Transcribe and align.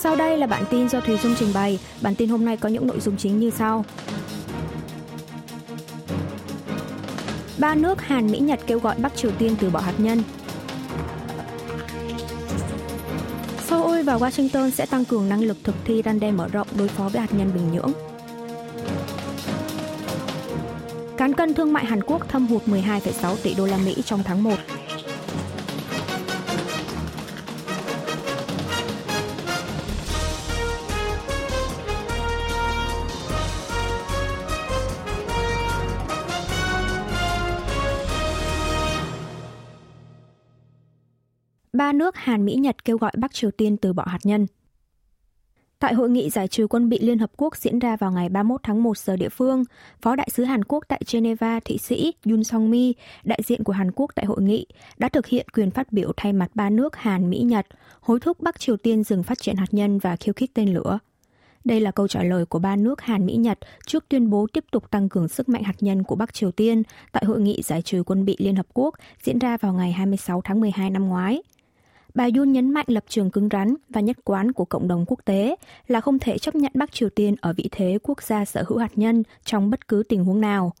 Sau 0.00 0.16
đây 0.16 0.38
là 0.38 0.46
bản 0.46 0.64
tin 0.70 0.88
do 0.88 1.00
Thùy 1.00 1.18
Dung 1.22 1.34
trình 1.38 1.48
bày. 1.54 1.78
Bản 2.02 2.14
tin 2.14 2.28
hôm 2.28 2.44
nay 2.44 2.56
có 2.56 2.68
những 2.68 2.86
nội 2.86 3.00
dung 3.00 3.16
chính 3.16 3.38
như 3.38 3.50
sau. 3.50 3.84
Ba 7.58 7.74
nước 7.74 8.02
Hàn, 8.02 8.30
Mỹ, 8.30 8.38
Nhật 8.38 8.60
kêu 8.66 8.78
gọi 8.78 8.94
Bắc 8.98 9.16
Triều 9.16 9.30
Tiên 9.30 9.56
từ 9.60 9.70
bỏ 9.70 9.80
hạt 9.80 9.94
nhân. 9.98 10.22
Seoul 13.68 14.02
và 14.02 14.16
Washington 14.16 14.70
sẽ 14.70 14.86
tăng 14.86 15.04
cường 15.04 15.28
năng 15.28 15.40
lực 15.40 15.56
thực 15.64 15.74
thi 15.84 16.02
răn 16.04 16.20
đe 16.20 16.30
mở 16.30 16.48
rộng 16.48 16.68
đối 16.78 16.88
phó 16.88 17.08
với 17.08 17.20
hạt 17.20 17.34
nhân 17.34 17.50
Bình 17.54 17.72
Nhưỡng. 17.72 17.92
Cán 21.16 21.34
cân 21.34 21.54
thương 21.54 21.72
mại 21.72 21.86
Hàn 21.86 22.02
Quốc 22.02 22.28
thâm 22.28 22.46
hụt 22.46 22.62
12,6 22.66 23.36
tỷ 23.42 23.54
đô 23.54 23.66
la 23.66 23.76
Mỹ 23.76 23.96
trong 24.04 24.22
tháng 24.22 24.42
1. 24.42 24.54
Nước 41.98 42.16
Hàn, 42.16 42.44
Mỹ, 42.44 42.54
Nhật 42.54 42.84
kêu 42.84 42.98
gọi 42.98 43.12
Bắc 43.18 43.34
Triều 43.34 43.50
Tiên 43.50 43.76
từ 43.76 43.92
bỏ 43.92 44.04
hạt 44.06 44.18
nhân. 44.24 44.46
Tại 45.78 45.94
hội 45.94 46.10
nghị 46.10 46.30
giải 46.30 46.48
trừ 46.48 46.66
quân 46.66 46.88
bị 46.88 46.98
Liên 46.98 47.18
Hợp 47.18 47.30
Quốc 47.36 47.56
diễn 47.56 47.78
ra 47.78 47.96
vào 47.96 48.12
ngày 48.12 48.28
31 48.28 48.60
tháng 48.62 48.82
1 48.82 48.98
giờ 48.98 49.16
địa 49.16 49.28
phương, 49.28 49.64
Phó 50.02 50.16
Đại 50.16 50.28
sứ 50.32 50.44
Hàn 50.44 50.64
Quốc 50.64 50.84
tại 50.88 51.00
Geneva, 51.12 51.60
Thụy 51.60 51.78
Sĩ 51.78 52.12
Yun 52.24 52.44
Song 52.44 52.70
Mi, 52.70 52.94
đại 53.24 53.40
diện 53.44 53.64
của 53.64 53.72
Hàn 53.72 53.90
Quốc 53.92 54.10
tại 54.14 54.24
hội 54.24 54.42
nghị, 54.42 54.66
đã 54.98 55.08
thực 55.08 55.26
hiện 55.26 55.46
quyền 55.48 55.70
phát 55.70 55.92
biểu 55.92 56.12
thay 56.16 56.32
mặt 56.32 56.50
ba 56.54 56.70
nước 56.70 56.96
Hàn, 56.96 57.30
Mỹ, 57.30 57.38
Nhật, 57.38 57.66
hối 58.00 58.20
thúc 58.20 58.40
Bắc 58.40 58.60
Triều 58.60 58.76
Tiên 58.76 59.04
dừng 59.04 59.22
phát 59.22 59.38
triển 59.38 59.56
hạt 59.56 59.74
nhân 59.74 59.98
và 59.98 60.16
khiêu 60.16 60.34
khích 60.36 60.54
tên 60.54 60.74
lửa. 60.74 60.98
Đây 61.64 61.80
là 61.80 61.90
câu 61.90 62.08
trả 62.08 62.22
lời 62.22 62.46
của 62.46 62.58
ba 62.58 62.76
nước 62.76 63.00
Hàn, 63.00 63.26
Mỹ, 63.26 63.36
Nhật 63.36 63.58
trước 63.86 64.04
tuyên 64.08 64.30
bố 64.30 64.46
tiếp 64.52 64.64
tục 64.72 64.90
tăng 64.90 65.08
cường 65.08 65.28
sức 65.28 65.48
mạnh 65.48 65.62
hạt 65.62 65.76
nhân 65.80 66.02
của 66.02 66.16
Bắc 66.16 66.34
Triều 66.34 66.50
Tiên 66.50 66.82
tại 67.12 67.24
hội 67.24 67.40
nghị 67.40 67.62
giải 67.62 67.82
trừ 67.82 68.02
quân 68.06 68.24
bị 68.24 68.36
Liên 68.38 68.56
Hợp 68.56 68.66
Quốc 68.74 68.94
diễn 69.22 69.38
ra 69.38 69.56
vào 69.56 69.72
ngày 69.72 69.92
26 69.92 70.40
tháng 70.44 70.60
12 70.60 70.90
năm 70.90 71.08
ngoái– 71.08 71.42
Bà 72.16 72.28
Yun 72.36 72.52
nhấn 72.52 72.70
mạnh 72.70 72.84
lập 72.88 73.04
trường 73.08 73.30
cứng 73.30 73.48
rắn 73.52 73.74
và 73.88 74.00
nhất 74.00 74.16
quán 74.24 74.52
của 74.52 74.64
cộng 74.64 74.88
đồng 74.88 75.04
quốc 75.06 75.20
tế 75.24 75.56
là 75.88 76.00
không 76.00 76.18
thể 76.18 76.38
chấp 76.38 76.54
nhận 76.54 76.72
Bắc 76.74 76.92
Triều 76.92 77.08
Tiên 77.08 77.34
ở 77.40 77.52
vị 77.56 77.68
thế 77.72 77.98
quốc 78.02 78.22
gia 78.22 78.44
sở 78.44 78.64
hữu 78.66 78.78
hạt 78.78 78.90
nhân 78.94 79.22
trong 79.44 79.70
bất 79.70 79.88
cứ 79.88 80.02
tình 80.08 80.24
huống 80.24 80.40
nào. 80.40 80.72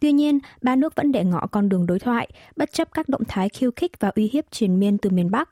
Tuy 0.00 0.12
nhiên, 0.12 0.38
ba 0.62 0.76
nước 0.76 0.94
vẫn 0.94 1.12
để 1.12 1.24
ngỏ 1.24 1.46
con 1.46 1.68
đường 1.68 1.86
đối 1.86 1.98
thoại, 1.98 2.28
bất 2.56 2.72
chấp 2.72 2.88
các 2.94 3.08
động 3.08 3.24
thái 3.28 3.48
khiêu 3.48 3.70
khích 3.76 4.00
và 4.00 4.10
uy 4.14 4.30
hiếp 4.32 4.44
triền 4.50 4.80
miên 4.80 4.98
từ 4.98 5.10
miền 5.10 5.30
Bắc. 5.30 5.50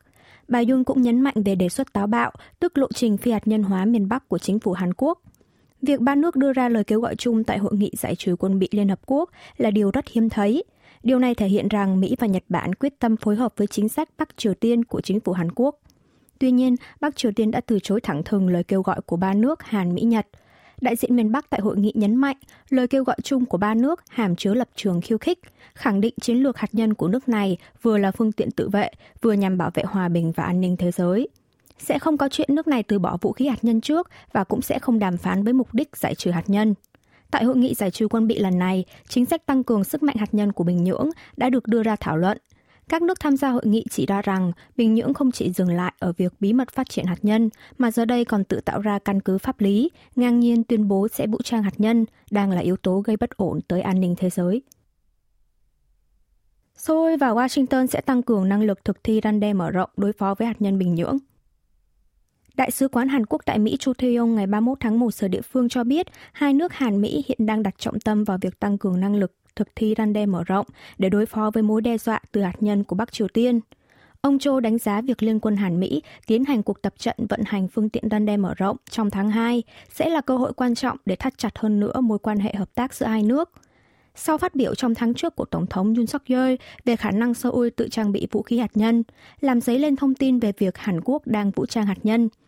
Bà 0.49 0.63
Yun 0.69 0.85
cũng 0.85 1.03
nhấn 1.03 1.21
mạnh 1.21 1.43
về 1.45 1.55
đề 1.55 1.69
xuất 1.69 1.93
táo 1.93 2.07
bạo, 2.07 2.33
tức 2.61 2.79
lộ 2.79 2.89
trình 2.95 3.17
phi 3.17 3.31
hạt 3.31 3.47
nhân 3.47 3.63
hóa 3.63 3.85
miền 3.85 4.09
Bắc 4.09 4.29
của 4.29 4.39
chính 4.39 4.59
phủ 4.59 4.73
Hàn 4.73 4.95
Quốc. 4.97 5.19
Việc 5.83 6.01
ba 6.01 6.15
nước 6.15 6.37
đưa 6.37 6.53
ra 6.53 6.69
lời 6.69 6.85
kêu 6.85 7.01
gọi 7.01 7.17
chung 7.17 7.45
tại 7.45 7.59
hội 7.59 7.73
nghị 7.75 7.91
giải 7.98 8.15
trừ 8.17 8.37
quân 8.39 8.59
bị 8.59 8.69
Liên 8.71 8.89
Hợp 8.89 9.01
Quốc 9.07 9.31
là 9.57 9.71
điều 9.71 9.91
rất 9.91 10.09
hiếm 10.09 10.29
thấy, 10.29 10.65
Điều 11.05 11.19
này 11.19 11.35
thể 11.35 11.47
hiện 11.49 11.69
rằng 11.69 12.01
Mỹ 12.01 12.17
và 12.19 12.27
Nhật 12.27 12.45
Bản 12.49 12.75
quyết 12.75 12.99
tâm 12.99 13.17
phối 13.17 13.37
hợp 13.37 13.53
với 13.57 13.67
chính 13.67 13.89
sách 13.89 14.09
Bắc 14.19 14.37
Triều 14.37 14.55
Tiên 14.55 14.85
của 14.85 15.01
chính 15.01 15.21
phủ 15.21 15.33
Hàn 15.33 15.49
Quốc. 15.55 15.79
Tuy 16.39 16.51
nhiên, 16.51 16.77
Bắc 17.01 17.17
Triều 17.17 17.33
Tiên 17.33 17.51
đã 17.51 17.61
từ 17.61 17.79
chối 17.83 18.01
thẳng 18.01 18.23
thừng 18.25 18.49
lời 18.49 18.65
kêu 18.65 18.83
gọi 18.83 19.01
của 19.07 19.17
ba 19.17 19.35
nước 19.35 19.63
Hàn, 19.63 19.95
Mỹ, 19.95 20.03
Nhật. 20.03 20.27
Đại 20.81 20.97
diện 20.97 21.17
miền 21.17 21.33
Bắc 21.33 21.51
tại 21.51 21.61
hội 21.61 21.77
nghị 21.77 21.93
nhấn 21.95 22.17
mạnh 22.17 22.37
lời 22.69 22.89
kêu 22.89 23.05
gọi 23.05 23.17
chung 23.23 23.45
của 23.45 23.59
ba 23.59 23.75
nước 23.75 24.01
hàm 24.09 24.37
chứa 24.37 24.55
lập 24.55 24.69
trường 24.75 25.01
khiêu 25.01 25.19
khích, 25.19 25.39
khẳng 25.75 26.01
định 26.01 26.15
chiến 26.21 26.37
lược 26.37 26.59
hạt 26.59 26.69
nhân 26.73 26.95
của 26.95 27.09
nước 27.09 27.29
này 27.29 27.57
vừa 27.83 27.99
là 27.99 28.11
phương 28.11 28.33
tiện 28.33 28.51
tự 28.51 28.69
vệ, 28.69 28.91
vừa 29.23 29.33
nhằm 29.33 29.59
bảo 29.59 29.71
vệ 29.75 29.83
hòa 29.87 30.09
bình 30.09 30.33
và 30.37 30.45
an 30.45 30.61
ninh 30.61 30.77
thế 30.77 30.91
giới. 30.91 31.29
Sẽ 31.79 31.99
không 31.99 32.17
có 32.17 32.29
chuyện 32.29 32.55
nước 32.55 32.69
này 32.69 32.83
từ 32.83 32.99
bỏ 32.99 33.17
vũ 33.21 33.33
khí 33.33 33.47
hạt 33.47 33.65
nhân 33.65 33.81
trước 33.81 34.11
và 34.33 34.45
cũng 34.45 34.63
sẽ 34.63 34.79
không 34.79 34.99
đàm 34.99 35.17
phán 35.17 35.45
với 35.45 35.53
mục 35.53 35.75
đích 35.75 35.97
giải 35.97 36.15
trừ 36.15 36.31
hạt 36.31 36.45
nhân. 36.47 36.75
Tại 37.34 37.45
hội 37.45 37.56
nghị 37.56 37.74
giải 37.74 37.90
trừ 37.90 38.08
quân 38.08 38.27
bị 38.27 38.39
lần 38.39 38.58
này, 38.58 38.84
chính 39.08 39.27
sách 39.27 39.46
tăng 39.46 39.64
cường 39.64 39.84
sức 39.84 40.02
mạnh 40.02 40.17
hạt 40.17 40.34
nhân 40.34 40.52
của 40.52 40.64
Bình 40.64 40.84
Nhưỡng 40.84 41.11
đã 41.36 41.50
được 41.50 41.67
đưa 41.67 41.83
ra 41.83 41.96
thảo 41.96 42.17
luận. 42.17 42.39
Các 42.89 43.02
nước 43.02 43.20
tham 43.20 43.36
gia 43.36 43.50
hội 43.50 43.62
nghị 43.67 43.84
chỉ 43.90 44.06
ra 44.06 44.22
rằng 44.22 44.52
Bình 44.77 44.95
Nhưỡng 44.95 45.14
không 45.14 45.33
chỉ 45.33 45.52
dừng 45.52 45.70
lại 45.70 45.92
ở 45.98 46.12
việc 46.12 46.33
bí 46.40 46.52
mật 46.52 46.70
phát 46.70 46.89
triển 46.89 47.06
hạt 47.06 47.18
nhân, 47.22 47.50
mà 47.78 47.90
giờ 47.90 48.05
đây 48.05 48.24
còn 48.24 48.45
tự 48.45 48.61
tạo 48.61 48.80
ra 48.80 48.98
căn 48.98 49.20
cứ 49.20 49.39
pháp 49.39 49.61
lý, 49.61 49.90
ngang 50.17 50.40
nhiên 50.40 50.64
tuyên 50.64 50.89
bố 50.89 51.08
sẽ 51.08 51.27
vũ 51.27 51.39
trang 51.45 51.62
hạt 51.62 51.74
nhân, 51.78 52.06
đang 52.30 52.50
là 52.50 52.61
yếu 52.61 52.77
tố 52.77 53.00
gây 53.00 53.17
bất 53.17 53.30
ổn 53.30 53.61
tới 53.68 53.80
an 53.80 54.01
ninh 54.01 54.14
thế 54.18 54.30
giới. 54.30 54.62
Seoul 56.77 57.16
và 57.16 57.28
Washington 57.28 57.86
sẽ 57.86 58.01
tăng 58.01 58.22
cường 58.22 58.48
năng 58.48 58.62
lực 58.62 58.84
thực 58.84 59.05
thi 59.05 59.20
răn 59.24 59.40
đe 59.40 59.52
mở 59.52 59.70
rộng 59.70 59.90
đối 59.96 60.12
phó 60.12 60.34
với 60.34 60.46
hạt 60.46 60.56
nhân 60.62 60.78
Bình 60.78 60.95
Nhưỡng. 60.95 61.18
Đại 62.57 62.70
sứ 62.70 62.89
quán 62.89 63.09
Hàn 63.09 63.27
Quốc 63.27 63.42
tại 63.45 63.59
Mỹ 63.59 63.77
Cho 63.81 63.92
Tae-yong 63.92 64.35
ngày 64.35 64.47
31 64.47 64.81
tháng 64.81 64.98
1 64.98 65.15
giờ 65.15 65.29
địa 65.29 65.41
phương 65.41 65.69
cho 65.69 65.85
biết 65.85 66.07
hai 66.33 66.53
nước 66.53 66.73
Hàn 66.73 67.01
Mỹ 67.01 67.25
hiện 67.29 67.47
đang 67.47 67.63
đặt 67.63 67.75
trọng 67.79 68.01
tâm 68.01 68.25
vào 68.25 68.39
việc 68.41 68.61
tăng 68.61 68.79
cường 68.79 69.01
năng 69.01 69.17
lực 69.17 69.33
thực 69.57 69.69
thi 69.77 69.95
răn 69.98 70.13
đe 70.13 70.27
mở 70.27 70.45
rộng 70.47 70.67
để 70.98 71.09
đối 71.09 71.27
phó 71.27 71.51
với 71.55 71.63
mối 71.63 71.83
đe 71.83 71.98
dọa 71.98 72.20
từ 72.33 72.43
hạt 72.43 72.55
nhân 72.61 72.85
của 72.85 72.97
Bắc 72.97 73.13
Triều 73.13 73.29
Tiên. 73.29 73.61
Ông 74.20 74.39
Cho 74.39 74.61
đánh 74.61 74.79
giá 74.79 75.01
việc 75.01 75.23
Liên 75.23 75.41
quân 75.41 75.57
Hàn 75.57 75.81
Mỹ 75.81 76.03
tiến 76.27 76.45
hành 76.45 76.63
cuộc 76.63 76.83
tập 76.83 76.95
trận 76.98 77.17
vận 77.29 77.41
hành 77.47 77.69
phương 77.69 77.89
tiện 77.89 78.05
răn 78.11 78.27
đe 78.27 78.37
mở 78.37 78.55
rộng 78.57 78.77
trong 78.91 79.11
tháng 79.11 79.31
2 79.31 79.63
sẽ 79.93 80.09
là 80.09 80.20
cơ 80.20 80.37
hội 80.37 80.53
quan 80.53 80.75
trọng 80.75 80.97
để 81.07 81.17
thắt 81.17 81.39
chặt 81.39 81.59
hơn 81.59 81.81
nữa 81.81 82.01
mối 82.01 82.19
quan 82.19 82.39
hệ 82.39 82.55
hợp 82.55 82.75
tác 82.75 82.95
giữa 82.95 83.07
hai 83.07 83.23
nước. 83.23 83.51
Sau 84.14 84.39
phát 84.39 84.55
biểu 84.55 84.75
trong 84.75 84.95
tháng 84.95 85.14
trước 85.14 85.37
của 85.37 85.45
Tổng 85.45 85.67
thống 85.67 85.95
Yoon 85.95 86.07
suk 86.07 86.23
yeol 86.29 86.55
về 86.85 86.97
khả 86.97 87.11
năng 87.11 87.35
Seoul 87.35 87.69
tự 87.77 87.89
trang 87.89 88.13
bị 88.13 88.27
vũ 88.31 88.43
khí 88.43 88.59
hạt 88.59 88.70
nhân, 88.75 89.03
làm 89.41 89.61
dấy 89.61 89.79
lên 89.79 89.97
thông 89.97 90.14
tin 90.14 90.39
về 90.39 90.53
việc 90.59 90.79
Hàn 90.79 91.01
Quốc 91.05 91.27
đang 91.27 91.51
vũ 91.51 91.67
trang 91.67 91.87
hạt 91.87 91.98
nhân– 92.03 92.29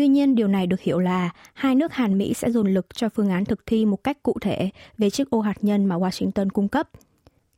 Tuy 0.00 0.08
nhiên, 0.08 0.34
điều 0.34 0.48
này 0.48 0.66
được 0.66 0.80
hiểu 0.80 0.98
là 0.98 1.30
hai 1.54 1.74
nước 1.74 1.92
Hàn 1.92 2.18
Mỹ 2.18 2.34
sẽ 2.34 2.50
dồn 2.50 2.74
lực 2.74 2.86
cho 2.94 3.08
phương 3.08 3.30
án 3.30 3.44
thực 3.44 3.66
thi 3.66 3.86
một 3.86 4.04
cách 4.04 4.22
cụ 4.22 4.36
thể 4.40 4.70
về 4.98 5.10
chiếc 5.10 5.30
ô 5.30 5.40
hạt 5.40 5.54
nhân 5.60 5.84
mà 5.86 5.96
Washington 5.96 6.48
cung 6.52 6.68
cấp. 6.68 6.90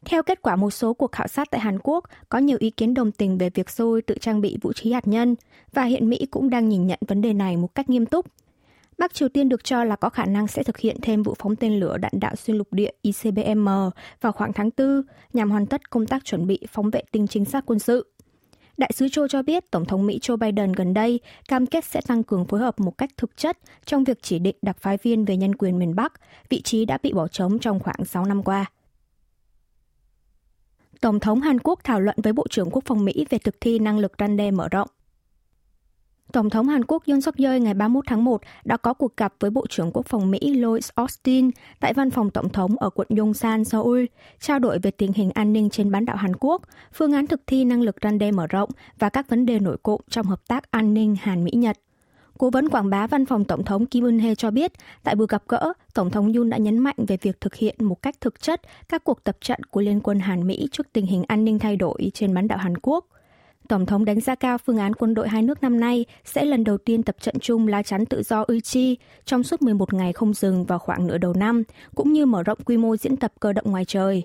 Theo 0.04 0.22
kết 0.22 0.42
quả 0.42 0.56
một 0.56 0.70
số 0.70 0.94
cuộc 0.94 1.12
khảo 1.12 1.28
sát 1.28 1.50
tại 1.50 1.60
Hàn 1.60 1.78
Quốc, 1.82 2.04
có 2.28 2.38
nhiều 2.38 2.56
ý 2.60 2.70
kiến 2.70 2.94
đồng 2.94 3.12
tình 3.12 3.38
về 3.38 3.50
việc 3.50 3.70
Seoul 3.70 4.00
tự 4.06 4.14
trang 4.20 4.40
bị 4.40 4.58
vũ 4.62 4.72
khí 4.76 4.92
hạt 4.92 5.08
nhân, 5.08 5.34
và 5.72 5.84
hiện 5.84 6.10
Mỹ 6.10 6.26
cũng 6.30 6.50
đang 6.50 6.68
nhìn 6.68 6.86
nhận 6.86 6.98
vấn 7.08 7.20
đề 7.20 7.32
này 7.32 7.56
một 7.56 7.74
cách 7.74 7.90
nghiêm 7.90 8.06
túc. 8.06 8.26
Bắc 8.98 9.14
Triều 9.14 9.28
Tiên 9.28 9.48
được 9.48 9.64
cho 9.64 9.84
là 9.84 9.96
có 9.96 10.08
khả 10.08 10.24
năng 10.24 10.48
sẽ 10.48 10.62
thực 10.62 10.78
hiện 10.78 10.96
thêm 11.02 11.22
vụ 11.22 11.34
phóng 11.38 11.56
tên 11.56 11.80
lửa 11.80 11.96
đạn 11.98 12.12
đạo 12.20 12.36
xuyên 12.36 12.56
lục 12.56 12.68
địa 12.70 12.90
ICBM 13.02 13.68
vào 14.20 14.32
khoảng 14.32 14.52
tháng 14.52 14.70
4 14.76 15.02
nhằm 15.32 15.50
hoàn 15.50 15.66
tất 15.66 15.90
công 15.90 16.06
tác 16.06 16.24
chuẩn 16.24 16.46
bị 16.46 16.58
phóng 16.68 16.90
vệ 16.90 17.02
tinh 17.12 17.26
chính 17.26 17.44
xác 17.44 17.66
quân 17.66 17.78
sự. 17.78 18.11
Đại 18.82 18.90
sứ 18.94 19.08
Cho 19.08 19.28
cho 19.28 19.42
biết 19.42 19.70
Tổng 19.70 19.84
thống 19.84 20.06
Mỹ 20.06 20.18
Joe 20.22 20.36
Biden 20.36 20.72
gần 20.72 20.94
đây 20.94 21.20
cam 21.48 21.66
kết 21.66 21.84
sẽ 21.84 22.00
tăng 22.00 22.22
cường 22.22 22.44
phối 22.44 22.60
hợp 22.60 22.80
một 22.80 22.98
cách 22.98 23.10
thực 23.16 23.36
chất 23.36 23.58
trong 23.84 24.04
việc 24.04 24.18
chỉ 24.22 24.38
định 24.38 24.56
đặc 24.62 24.76
phái 24.80 24.98
viên 25.02 25.24
về 25.24 25.36
nhân 25.36 25.54
quyền 25.54 25.78
miền 25.78 25.94
Bắc, 25.94 26.12
vị 26.48 26.62
trí 26.62 26.84
đã 26.84 26.98
bị 27.02 27.12
bỏ 27.12 27.28
trống 27.28 27.58
trong 27.58 27.80
khoảng 27.80 28.04
6 28.04 28.24
năm 28.24 28.42
qua. 28.42 28.64
Tổng 31.00 31.20
thống 31.20 31.40
Hàn 31.40 31.58
Quốc 31.58 31.80
thảo 31.84 32.00
luận 32.00 32.16
với 32.22 32.32
Bộ 32.32 32.46
trưởng 32.50 32.70
Quốc 32.70 32.84
phòng 32.86 33.04
Mỹ 33.04 33.26
về 33.30 33.38
thực 33.38 33.60
thi 33.60 33.78
năng 33.78 33.98
lực 33.98 34.12
răn 34.18 34.36
đe 34.36 34.50
mở 34.50 34.68
rộng. 34.68 34.88
Tổng 36.32 36.50
thống 36.50 36.68
Hàn 36.68 36.84
Quốc 36.84 37.02
Yoon 37.06 37.20
suk 37.20 37.36
yeol 37.36 37.58
ngày 37.58 37.74
31 37.74 38.04
tháng 38.08 38.24
1 38.24 38.42
đã 38.64 38.76
có 38.76 38.94
cuộc 38.94 39.16
gặp 39.16 39.34
với 39.40 39.50
Bộ 39.50 39.66
trưởng 39.66 39.90
Quốc 39.92 40.06
phòng 40.06 40.30
Mỹ 40.30 40.38
Lloyd 40.54 40.88
Austin 40.94 41.50
tại 41.80 41.94
văn 41.94 42.10
phòng 42.10 42.30
Tổng 42.30 42.48
thống 42.48 42.76
ở 42.78 42.90
quận 42.90 43.08
Yongsan, 43.18 43.64
Seoul, 43.64 44.04
trao 44.40 44.58
đổi 44.58 44.78
về 44.78 44.90
tình 44.90 45.12
hình 45.12 45.30
an 45.34 45.52
ninh 45.52 45.70
trên 45.70 45.90
bán 45.90 46.04
đảo 46.04 46.16
Hàn 46.16 46.36
Quốc, 46.36 46.62
phương 46.92 47.12
án 47.12 47.26
thực 47.26 47.40
thi 47.46 47.64
năng 47.64 47.82
lực 47.82 47.96
răn 48.02 48.18
đe 48.18 48.30
mở 48.30 48.46
rộng 48.46 48.70
và 48.98 49.08
các 49.08 49.28
vấn 49.28 49.46
đề 49.46 49.58
nổi 49.58 49.76
cộm 49.82 50.00
trong 50.10 50.26
hợp 50.26 50.48
tác 50.48 50.70
an 50.70 50.94
ninh 50.94 51.16
Hàn-Mỹ-Nhật. 51.20 51.78
Cố 52.38 52.50
vấn 52.50 52.68
quảng 52.68 52.90
bá 52.90 53.06
văn 53.06 53.26
phòng 53.26 53.44
Tổng 53.44 53.64
thống 53.64 53.86
Kim 53.86 54.04
Eun-hye 54.04 54.34
cho 54.34 54.50
biết, 54.50 54.72
tại 55.02 55.14
buổi 55.14 55.26
gặp 55.30 55.42
gỡ, 55.48 55.72
Tổng 55.94 56.10
thống 56.10 56.32
Yoon 56.32 56.50
đã 56.50 56.56
nhấn 56.56 56.78
mạnh 56.78 56.96
về 57.08 57.16
việc 57.22 57.40
thực 57.40 57.54
hiện 57.54 57.76
một 57.78 58.02
cách 58.02 58.20
thực 58.20 58.40
chất 58.40 58.60
các 58.88 59.04
cuộc 59.04 59.24
tập 59.24 59.36
trận 59.40 59.64
của 59.64 59.80
Liên 59.80 60.00
quân 60.00 60.20
Hàn-Mỹ 60.20 60.68
trước 60.72 60.92
tình 60.92 61.06
hình 61.06 61.24
an 61.28 61.44
ninh 61.44 61.58
thay 61.58 61.76
đổi 61.76 62.10
trên 62.14 62.34
bán 62.34 62.48
đảo 62.48 62.58
Hàn 62.58 62.76
Quốc– 62.78 63.06
Tổng 63.72 63.86
thống 63.86 64.04
đánh 64.04 64.20
giá 64.20 64.34
cao 64.34 64.58
phương 64.58 64.78
án 64.78 64.94
quân 64.94 65.14
đội 65.14 65.28
hai 65.28 65.42
nước 65.42 65.62
năm 65.62 65.80
nay 65.80 66.04
sẽ 66.24 66.44
lần 66.44 66.64
đầu 66.64 66.78
tiên 66.78 67.02
tập 67.02 67.16
trận 67.20 67.38
chung 67.40 67.68
lá 67.68 67.82
chắn 67.82 68.06
tự 68.06 68.22
do 68.22 68.44
Uchi 68.52 68.96
trong 69.24 69.42
suốt 69.42 69.62
11 69.62 69.94
ngày 69.94 70.12
không 70.12 70.34
dừng 70.34 70.64
vào 70.64 70.78
khoảng 70.78 71.06
nửa 71.06 71.18
đầu 71.18 71.34
năm, 71.34 71.62
cũng 71.94 72.12
như 72.12 72.26
mở 72.26 72.42
rộng 72.42 72.58
quy 72.64 72.76
mô 72.76 72.96
diễn 72.96 73.16
tập 73.16 73.32
cơ 73.40 73.52
động 73.52 73.70
ngoài 73.70 73.84
trời. 73.84 74.22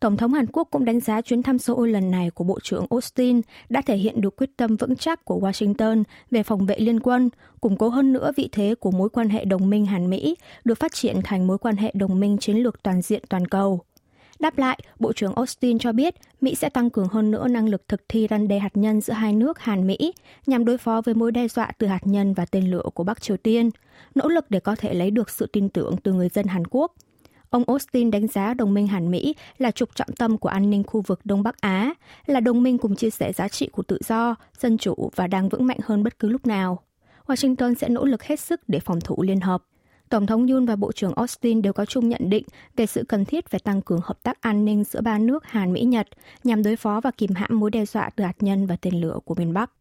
Tổng 0.00 0.16
thống 0.16 0.32
Hàn 0.32 0.46
Quốc 0.52 0.68
cũng 0.70 0.84
đánh 0.84 1.00
giá 1.00 1.20
chuyến 1.20 1.42
thăm 1.42 1.58
Seoul 1.58 1.90
lần 1.90 2.10
này 2.10 2.30
của 2.30 2.44
Bộ 2.44 2.58
trưởng 2.62 2.86
Austin 2.90 3.40
đã 3.68 3.82
thể 3.82 3.96
hiện 3.96 4.20
được 4.20 4.36
quyết 4.36 4.50
tâm 4.56 4.76
vững 4.76 4.96
chắc 4.96 5.24
của 5.24 5.40
Washington 5.40 6.02
về 6.30 6.42
phòng 6.42 6.66
vệ 6.66 6.76
liên 6.78 7.00
quân, 7.00 7.30
củng 7.60 7.76
cố 7.76 7.88
hơn 7.88 8.12
nữa 8.12 8.32
vị 8.36 8.48
thế 8.52 8.74
của 8.80 8.90
mối 8.90 9.08
quan 9.08 9.28
hệ 9.28 9.44
đồng 9.44 9.70
minh 9.70 9.86
Hàn-Mỹ, 9.86 10.36
được 10.64 10.78
phát 10.78 10.92
triển 10.94 11.20
thành 11.24 11.46
mối 11.46 11.58
quan 11.58 11.76
hệ 11.76 11.92
đồng 11.94 12.20
minh 12.20 12.38
chiến 12.38 12.56
lược 12.56 12.82
toàn 12.82 13.02
diện 13.02 13.22
toàn 13.28 13.46
cầu. 13.46 13.80
Đáp 14.42 14.58
lại, 14.58 14.78
Bộ 14.98 15.12
trưởng 15.12 15.34
Austin 15.34 15.78
cho 15.78 15.92
biết 15.92 16.14
Mỹ 16.40 16.54
sẽ 16.54 16.68
tăng 16.68 16.90
cường 16.90 17.08
hơn 17.08 17.30
nữa 17.30 17.48
năng 17.48 17.68
lực 17.68 17.88
thực 17.88 18.02
thi 18.08 18.26
răn 18.30 18.48
đe 18.48 18.58
hạt 18.58 18.76
nhân 18.76 19.00
giữa 19.00 19.12
hai 19.12 19.32
nước 19.32 19.58
Hàn-Mỹ 19.58 20.12
nhằm 20.46 20.64
đối 20.64 20.78
phó 20.78 21.00
với 21.04 21.14
mối 21.14 21.32
đe 21.32 21.48
dọa 21.48 21.72
từ 21.78 21.86
hạt 21.86 22.06
nhân 22.06 22.34
và 22.34 22.44
tên 22.44 22.70
lửa 22.70 22.82
của 22.94 23.04
Bắc 23.04 23.22
Triều 23.22 23.36
Tiên, 23.36 23.70
nỗ 24.14 24.28
lực 24.28 24.44
để 24.48 24.60
có 24.60 24.74
thể 24.74 24.94
lấy 24.94 25.10
được 25.10 25.30
sự 25.30 25.46
tin 25.52 25.68
tưởng 25.68 25.96
từ 26.02 26.12
người 26.12 26.28
dân 26.28 26.46
Hàn 26.46 26.62
Quốc. 26.70 26.94
Ông 27.50 27.64
Austin 27.66 28.10
đánh 28.10 28.26
giá 28.26 28.54
đồng 28.54 28.74
minh 28.74 28.86
Hàn-Mỹ 28.86 29.34
là 29.58 29.70
trục 29.70 29.94
trọng 29.94 30.12
tâm 30.18 30.38
của 30.38 30.48
an 30.48 30.70
ninh 30.70 30.82
khu 30.84 31.00
vực 31.00 31.20
Đông 31.24 31.42
Bắc 31.42 31.60
Á, 31.60 31.94
là 32.26 32.40
đồng 32.40 32.62
minh 32.62 32.78
cùng 32.78 32.96
chia 32.96 33.10
sẻ 33.10 33.32
giá 33.32 33.48
trị 33.48 33.68
của 33.72 33.82
tự 33.82 33.98
do, 34.08 34.34
dân 34.58 34.78
chủ 34.78 35.10
và 35.16 35.26
đang 35.26 35.48
vững 35.48 35.66
mạnh 35.66 35.78
hơn 35.84 36.02
bất 36.02 36.18
cứ 36.18 36.28
lúc 36.28 36.46
nào. 36.46 36.82
Washington 37.26 37.74
sẽ 37.74 37.88
nỗ 37.88 38.04
lực 38.04 38.22
hết 38.22 38.40
sức 38.40 38.60
để 38.68 38.80
phòng 38.80 39.00
thủ 39.00 39.22
liên 39.22 39.40
hợp. 39.40 39.62
Tổng 40.12 40.26
thống 40.26 40.46
Yun 40.46 40.66
và 40.66 40.76
Bộ 40.76 40.92
trưởng 40.92 41.12
Austin 41.14 41.62
đều 41.62 41.72
có 41.72 41.84
chung 41.84 42.08
nhận 42.08 42.30
định 42.30 42.44
về 42.76 42.86
sự 42.86 43.04
cần 43.08 43.24
thiết 43.24 43.48
phải 43.48 43.60
tăng 43.60 43.82
cường 43.82 44.00
hợp 44.04 44.22
tác 44.22 44.40
an 44.40 44.64
ninh 44.64 44.84
giữa 44.84 45.00
ba 45.00 45.18
nước 45.18 45.44
Hàn, 45.44 45.72
Mỹ, 45.72 45.82
Nhật 45.82 46.08
nhằm 46.44 46.62
đối 46.62 46.76
phó 46.76 47.00
và 47.00 47.10
kìm 47.10 47.30
hãm 47.34 47.60
mối 47.60 47.70
đe 47.70 47.84
dọa 47.86 48.10
từ 48.16 48.24
hạt 48.24 48.36
nhân 48.40 48.66
và 48.66 48.76
tên 48.76 49.00
lửa 49.00 49.18
của 49.24 49.34
miền 49.34 49.52
Bắc. 49.52 49.72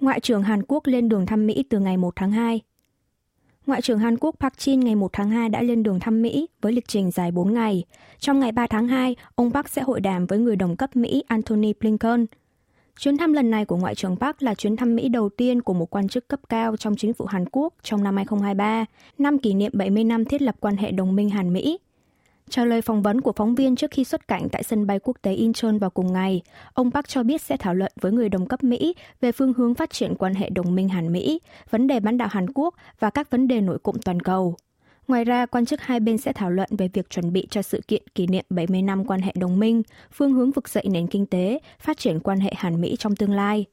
Ngoại 0.00 0.20
trưởng 0.20 0.42
Hàn 0.42 0.62
Quốc 0.68 0.86
lên 0.86 1.08
đường 1.08 1.26
thăm 1.26 1.46
Mỹ 1.46 1.64
từ 1.70 1.78
ngày 1.78 1.96
1 1.96 2.16
tháng 2.16 2.32
2. 2.32 2.60
Ngoại 3.66 3.82
trưởng 3.82 3.98
Hàn 3.98 4.18
Quốc 4.18 4.34
Park 4.40 4.52
Jin 4.54 4.78
ngày 4.82 4.94
1 4.94 5.12
tháng 5.12 5.30
2 5.30 5.48
đã 5.48 5.62
lên 5.62 5.82
đường 5.82 6.00
thăm 6.00 6.22
Mỹ 6.22 6.48
với 6.60 6.72
lịch 6.72 6.88
trình 6.88 7.10
dài 7.10 7.30
4 7.30 7.54
ngày. 7.54 7.84
Trong 8.18 8.40
ngày 8.40 8.52
3 8.52 8.66
tháng 8.66 8.88
2, 8.88 9.16
ông 9.34 9.52
Park 9.52 9.68
sẽ 9.68 9.82
hội 9.82 10.00
đàm 10.00 10.26
với 10.26 10.38
người 10.38 10.56
đồng 10.56 10.76
cấp 10.76 10.96
Mỹ 10.96 11.24
Antony 11.28 11.72
Blinken. 11.80 12.26
Chuyến 12.98 13.16
thăm 13.16 13.32
lần 13.32 13.50
này 13.50 13.64
của 13.64 13.76
Ngoại 13.76 13.94
trưởng 13.94 14.16
Park 14.16 14.42
là 14.42 14.54
chuyến 14.54 14.76
thăm 14.76 14.96
Mỹ 14.96 15.08
đầu 15.08 15.28
tiên 15.28 15.62
của 15.62 15.74
một 15.74 15.90
quan 15.90 16.08
chức 16.08 16.28
cấp 16.28 16.40
cao 16.48 16.76
trong 16.76 16.96
chính 16.96 17.14
phủ 17.14 17.24
Hàn 17.24 17.44
Quốc 17.52 17.74
trong 17.82 18.04
năm 18.04 18.16
2023, 18.16 18.84
năm 19.18 19.38
kỷ 19.38 19.54
niệm 19.54 19.72
70 19.74 20.04
năm 20.04 20.24
thiết 20.24 20.42
lập 20.42 20.56
quan 20.60 20.76
hệ 20.76 20.90
đồng 20.90 21.16
minh 21.16 21.30
Hàn-Mỹ. 21.30 21.78
Trả 22.50 22.64
lời 22.64 22.82
phỏng 22.82 23.02
vấn 23.02 23.20
của 23.20 23.32
phóng 23.32 23.54
viên 23.54 23.76
trước 23.76 23.90
khi 23.90 24.04
xuất 24.04 24.28
cảnh 24.28 24.48
tại 24.52 24.62
sân 24.62 24.86
bay 24.86 24.98
quốc 24.98 25.16
tế 25.22 25.32
Incheon 25.32 25.78
vào 25.78 25.90
cùng 25.90 26.12
ngày, 26.12 26.42
ông 26.74 26.90
Park 26.90 27.08
cho 27.08 27.22
biết 27.22 27.42
sẽ 27.42 27.56
thảo 27.56 27.74
luận 27.74 27.92
với 28.00 28.12
người 28.12 28.28
đồng 28.28 28.46
cấp 28.46 28.64
Mỹ 28.64 28.94
về 29.20 29.32
phương 29.32 29.52
hướng 29.52 29.74
phát 29.74 29.90
triển 29.90 30.14
quan 30.14 30.34
hệ 30.34 30.50
đồng 30.50 30.74
minh 30.74 30.88
Hàn-Mỹ, 30.88 31.40
vấn 31.70 31.86
đề 31.86 32.00
bán 32.00 32.18
đảo 32.18 32.28
Hàn 32.30 32.52
Quốc 32.54 32.74
và 33.00 33.10
các 33.10 33.30
vấn 33.30 33.48
đề 33.48 33.60
nổi 33.60 33.78
cụm 33.78 33.96
toàn 34.04 34.20
cầu. 34.20 34.56
Ngoài 35.08 35.24
ra, 35.24 35.46
quan 35.46 35.66
chức 35.66 35.80
hai 35.80 36.00
bên 36.00 36.18
sẽ 36.18 36.32
thảo 36.32 36.50
luận 36.50 36.68
về 36.78 36.88
việc 36.92 37.10
chuẩn 37.10 37.32
bị 37.32 37.46
cho 37.50 37.62
sự 37.62 37.80
kiện 37.88 38.02
kỷ 38.14 38.26
niệm 38.26 38.44
70 38.50 38.82
năm 38.82 39.04
quan 39.04 39.20
hệ 39.20 39.32
đồng 39.36 39.58
minh, 39.58 39.82
phương 40.12 40.32
hướng 40.32 40.50
vực 40.50 40.68
dậy 40.68 40.84
nền 40.90 41.06
kinh 41.06 41.26
tế, 41.26 41.58
phát 41.80 41.98
triển 41.98 42.20
quan 42.20 42.40
hệ 42.40 42.52
Hàn-Mỹ 42.56 42.96
trong 42.98 43.16
tương 43.16 43.32
lai. 43.32 43.66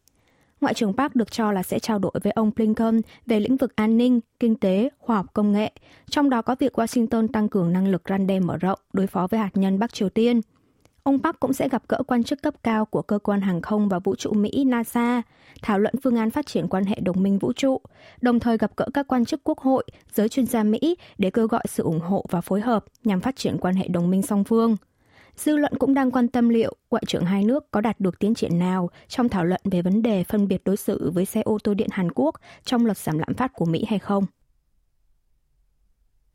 Ngoại 0.61 0.73
trưởng 0.73 0.93
Park 0.93 1.15
được 1.15 1.31
cho 1.31 1.51
là 1.51 1.63
sẽ 1.63 1.79
trao 1.79 1.99
đổi 1.99 2.11
với 2.23 2.31
ông 2.31 2.51
Blinken 2.55 3.01
về 3.25 3.39
lĩnh 3.39 3.57
vực 3.57 3.75
an 3.75 3.97
ninh, 3.97 4.19
kinh 4.39 4.55
tế, 4.55 4.89
khoa 4.99 5.15
học 5.15 5.25
công 5.33 5.51
nghệ, 5.51 5.71
trong 6.09 6.29
đó 6.29 6.41
có 6.41 6.55
việc 6.59 6.79
Washington 6.79 7.27
tăng 7.27 7.49
cường 7.49 7.73
năng 7.73 7.87
lực 7.87 8.01
răn 8.09 8.27
đe 8.27 8.39
mở 8.39 8.57
rộng 8.57 8.79
đối 8.93 9.07
phó 9.07 9.27
với 9.27 9.39
hạt 9.39 9.51
nhân 9.53 9.79
Bắc 9.79 9.93
Triều 9.93 10.09
Tiên. 10.09 10.41
Ông 11.03 11.23
Park 11.23 11.39
cũng 11.39 11.53
sẽ 11.53 11.69
gặp 11.69 11.83
gỡ 11.87 12.03
quan 12.07 12.23
chức 12.23 12.41
cấp 12.41 12.53
cao 12.63 12.85
của 12.85 13.01
cơ 13.01 13.19
quan 13.19 13.41
hàng 13.41 13.61
không 13.61 13.89
và 13.89 13.99
vũ 13.99 14.15
trụ 14.15 14.33
Mỹ 14.33 14.63
NASA, 14.63 15.21
thảo 15.61 15.79
luận 15.79 15.93
phương 16.03 16.15
án 16.15 16.31
phát 16.31 16.47
triển 16.47 16.67
quan 16.67 16.85
hệ 16.85 16.95
đồng 16.99 17.23
minh 17.23 17.39
vũ 17.39 17.53
trụ, 17.53 17.81
đồng 18.21 18.39
thời 18.39 18.57
gặp 18.57 18.71
gỡ 18.77 18.87
các 18.93 19.07
quan 19.07 19.25
chức 19.25 19.41
quốc 19.43 19.59
hội, 19.59 19.85
giới 20.13 20.29
chuyên 20.29 20.45
gia 20.45 20.63
Mỹ 20.63 20.97
để 21.17 21.29
kêu 21.29 21.47
gọi 21.47 21.63
sự 21.67 21.83
ủng 21.83 21.99
hộ 21.99 22.25
và 22.29 22.41
phối 22.41 22.61
hợp 22.61 22.85
nhằm 23.03 23.21
phát 23.21 23.35
triển 23.35 23.57
quan 23.57 23.75
hệ 23.75 23.87
đồng 23.87 24.09
minh 24.09 24.21
song 24.21 24.43
phương. 24.43 24.77
Dư 25.35 25.57
luận 25.57 25.73
cũng 25.79 25.93
đang 25.93 26.11
quan 26.11 26.27
tâm 26.27 26.49
liệu 26.49 26.75
ngoại 26.91 27.03
trưởng 27.07 27.25
hai 27.25 27.43
nước 27.43 27.71
có 27.71 27.81
đạt 27.81 27.99
được 27.99 28.19
tiến 28.19 28.35
triển 28.35 28.59
nào 28.59 28.89
trong 29.07 29.29
thảo 29.29 29.45
luận 29.45 29.61
về 29.63 29.81
vấn 29.81 30.01
đề 30.01 30.23
phân 30.23 30.47
biệt 30.47 30.61
đối 30.65 30.77
xử 30.77 31.11
với 31.11 31.25
xe 31.25 31.41
ô 31.41 31.57
tô 31.63 31.73
điện 31.73 31.89
Hàn 31.91 32.11
Quốc 32.11 32.35
trong 32.65 32.85
luật 32.85 32.97
giảm 32.97 33.17
lạm 33.17 33.33
phát 33.37 33.53
của 33.53 33.65
Mỹ 33.65 33.85
hay 33.87 33.99
không. 33.99 34.25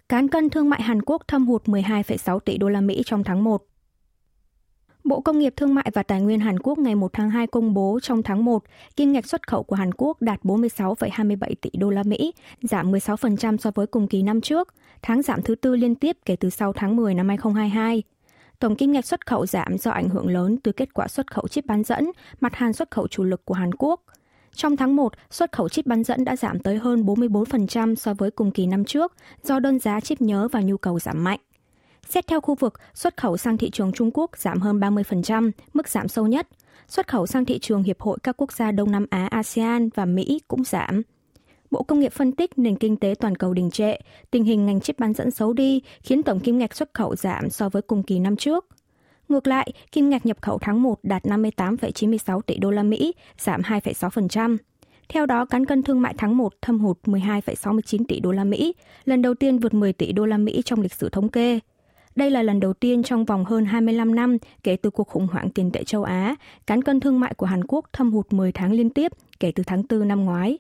Cán 0.09 0.29
cân 0.29 0.51
thương 0.51 0.71
mại 0.71 0.83
Hàn 0.83 1.03
Quốc 1.03 1.23
thâm 1.29 1.47
hụt 1.47 1.65
12,6 1.65 2.39
tỷ 2.39 2.59
đô 2.59 2.69
la 2.69 2.81
Mỹ 2.81 3.03
trong 3.07 3.25
tháng 3.25 3.45
1. 3.45 3.63
Bộ 5.05 5.21
Công 5.21 5.39
nghiệp 5.39 5.55
Thương 5.57 5.75
mại 5.75 5.91
và 5.95 6.03
Tài 6.03 6.21
nguyên 6.21 6.41
Hàn 6.41 6.59
Quốc 6.59 6.79
ngày 6.79 6.95
1 6.95 7.13
tháng 7.13 7.31
2 7.31 7.47
công 7.47 7.75
bố 7.75 8.01
trong 8.03 8.23
tháng 8.23 8.45
1, 8.45 8.65
kim 8.97 9.13
ngạch 9.13 9.27
xuất 9.27 9.49
khẩu 9.49 9.63
của 9.63 9.77
Hàn 9.77 9.91
Quốc 9.97 10.23
đạt 10.23 10.41
46,27 10.43 11.55
tỷ 11.61 11.71
đô 11.79 11.91
la 11.91 12.03
Mỹ, 12.03 12.33
giảm 12.63 12.93
16% 12.93 13.57
so 13.57 13.71
với 13.75 13.87
cùng 13.87 14.09
kỳ 14.09 14.23
năm 14.23 14.41
trước, 14.41 14.75
tháng 15.03 15.23
giảm 15.23 15.43
thứ 15.43 15.55
tư 15.55 15.77
liên 15.77 15.95
tiếp 15.95 16.17
kể 16.25 16.37
từ 16.37 16.51
sau 16.51 16.73
tháng 16.73 16.97
10 16.97 17.15
năm 17.15 17.29
2022. 17.29 18.03
Tổng 18.59 18.77
kim 18.77 18.93
ngạch 18.93 19.07
xuất 19.07 19.27
khẩu 19.27 19.47
giảm 19.47 19.79
do 19.79 19.91
ảnh 19.91 20.09
hưởng 20.09 20.29
lớn 20.29 20.57
từ 20.63 20.73
kết 20.73 20.95
quả 20.95 21.09
xuất 21.09 21.33
khẩu 21.33 21.49
chip 21.49 21.67
bán 21.67 21.85
dẫn, 21.85 22.11
mặt 22.41 22.55
hàng 22.55 22.73
xuất 22.73 22.91
khẩu 22.91 23.09
chủ 23.09 23.25
lực 23.25 23.45
của 23.45 23.55
Hàn 23.55 23.71
Quốc. 23.79 24.01
Trong 24.55 24.77
tháng 24.77 24.97
1, 24.97 25.13
xuất 25.31 25.53
khẩu 25.53 25.69
chip 25.69 25.87
bán 25.87 26.05
dẫn 26.05 26.25
đã 26.25 26.37
giảm 26.37 26.59
tới 26.59 26.79
hơn 26.79 27.03
44% 27.03 27.95
so 27.95 28.15
với 28.15 28.31
cùng 28.31 28.51
kỳ 28.51 28.67
năm 28.67 28.85
trước 28.85 29.13
do 29.43 29.61
đơn 29.61 29.79
giá 29.79 30.01
chip 30.01 30.21
nhớ 30.21 30.49
và 30.53 30.61
nhu 30.61 30.77
cầu 30.77 30.99
giảm 30.99 31.25
mạnh. 31.25 31.41
Xét 32.09 32.27
theo 32.27 32.41
khu 32.41 32.55
vực, 32.55 32.81
xuất 32.95 33.17
khẩu 33.17 33.37
sang 33.37 33.59
thị 33.59 33.71
trường 33.71 33.93
Trung 33.93 34.11
Quốc 34.15 34.39
giảm 34.39 34.61
hơn 34.61 34.81
30%, 34.81 35.51
mức 35.75 35.89
giảm 35.89 36.09
sâu 36.09 36.27
nhất. 36.27 36.49
Xuất 36.89 37.09
khẩu 37.09 37.27
sang 37.27 37.45
thị 37.45 37.59
trường 37.59 37.83
Hiệp 37.83 38.01
hội 38.01 38.19
các 38.23 38.37
quốc 38.37 38.53
gia 38.53 38.73
Đông 38.73 38.91
Nam 38.91 39.07
Á 39.11 39.29
ASEAN 39.31 39.89
và 39.95 40.05
Mỹ 40.05 40.41
cũng 40.49 40.65
giảm. 40.65 41.03
Bộ 41.71 41.83
Công 41.83 42.01
nghiệp 42.01 42.13
phân 42.13 42.33
tích 42.33 42.59
nền 42.59 42.77
kinh 42.77 42.97
tế 42.97 43.15
toàn 43.21 43.37
cầu 43.37 43.55
đình 43.55 43.71
trệ, 43.71 43.97
tình 44.31 44.45
hình 44.45 44.67
ngành 44.67 44.81
chip 44.81 44.99
bán 44.99 45.15
dẫn 45.15 45.31
xấu 45.31 45.53
đi 45.53 45.83
khiến 46.03 46.23
tổng 46.23 46.41
kim 46.41 46.59
ngạch 46.59 46.77
xuất 46.77 46.95
khẩu 46.95 47.17
giảm 47.17 47.51
so 47.51 47.69
với 47.69 47.83
cùng 47.83 48.03
kỳ 48.03 48.19
năm 48.19 48.37
trước. 48.37 48.67
Ngược 49.29 49.47
lại, 49.47 49.73
kim 49.93 50.11
ngạch 50.11 50.27
nhập 50.27 50.37
khẩu 50.41 50.59
tháng 50.59 50.83
1 50.83 50.99
đạt 51.03 51.23
58,96 51.23 52.41
tỷ 52.41 52.59
đô 52.59 52.71
la 52.71 52.83
Mỹ, 52.83 53.15
giảm 53.39 53.63
2,6%. 53.63 54.57
Theo 55.09 55.27
đó, 55.27 55.45
cán 55.45 55.67
cân 55.67 55.83
thương 55.83 56.03
mại 56.03 56.15
tháng 56.19 56.37
1 56.37 56.53
thâm 56.63 56.81
hụt 56.81 56.99
12,69 57.05 58.05
tỷ 58.09 58.21
đô 58.21 58.33
la 58.33 58.45
Mỹ, 58.45 58.75
lần 59.05 59.23
đầu 59.23 59.35
tiên 59.35 59.59
vượt 59.59 59.75
10 59.75 59.93
tỷ 59.93 60.13
đô 60.13 60.27
la 60.27 60.39
Mỹ 60.39 60.63
trong 60.65 60.81
lịch 60.81 60.95
sử 60.95 61.09
thống 61.09 61.29
kê. 61.29 61.61
Đây 62.17 62.31
là 62.31 62.43
lần 62.43 62.61
đầu 62.61 62.73
tiên 62.73 63.03
trong 63.03 63.25
vòng 63.25 63.45
hơn 63.45 63.65
25 63.65 64.15
năm 64.15 64.39
kể 64.63 64.77
từ 64.77 64.91
cuộc 64.91 65.09
khủng 65.09 65.27
hoảng 65.27 65.51
tiền 65.51 65.71
tệ 65.71 65.85
châu 65.85 66.05
Á, 66.05 66.37
cán 66.67 66.83
cân 66.83 67.01
thương 67.01 67.21
mại 67.21 67.35
của 67.35 67.47
Hàn 67.47 67.65
Quốc 67.69 67.85
thâm 67.93 68.13
hụt 68.13 68.33
10 68.33 68.53
tháng 68.53 68.73
liên 68.73 68.91
tiếp 68.91 69.13
kể 69.41 69.53
từ 69.55 69.63
tháng 69.67 69.83
4 69.89 70.09
năm 70.09 70.25
ngoái. 70.25 70.59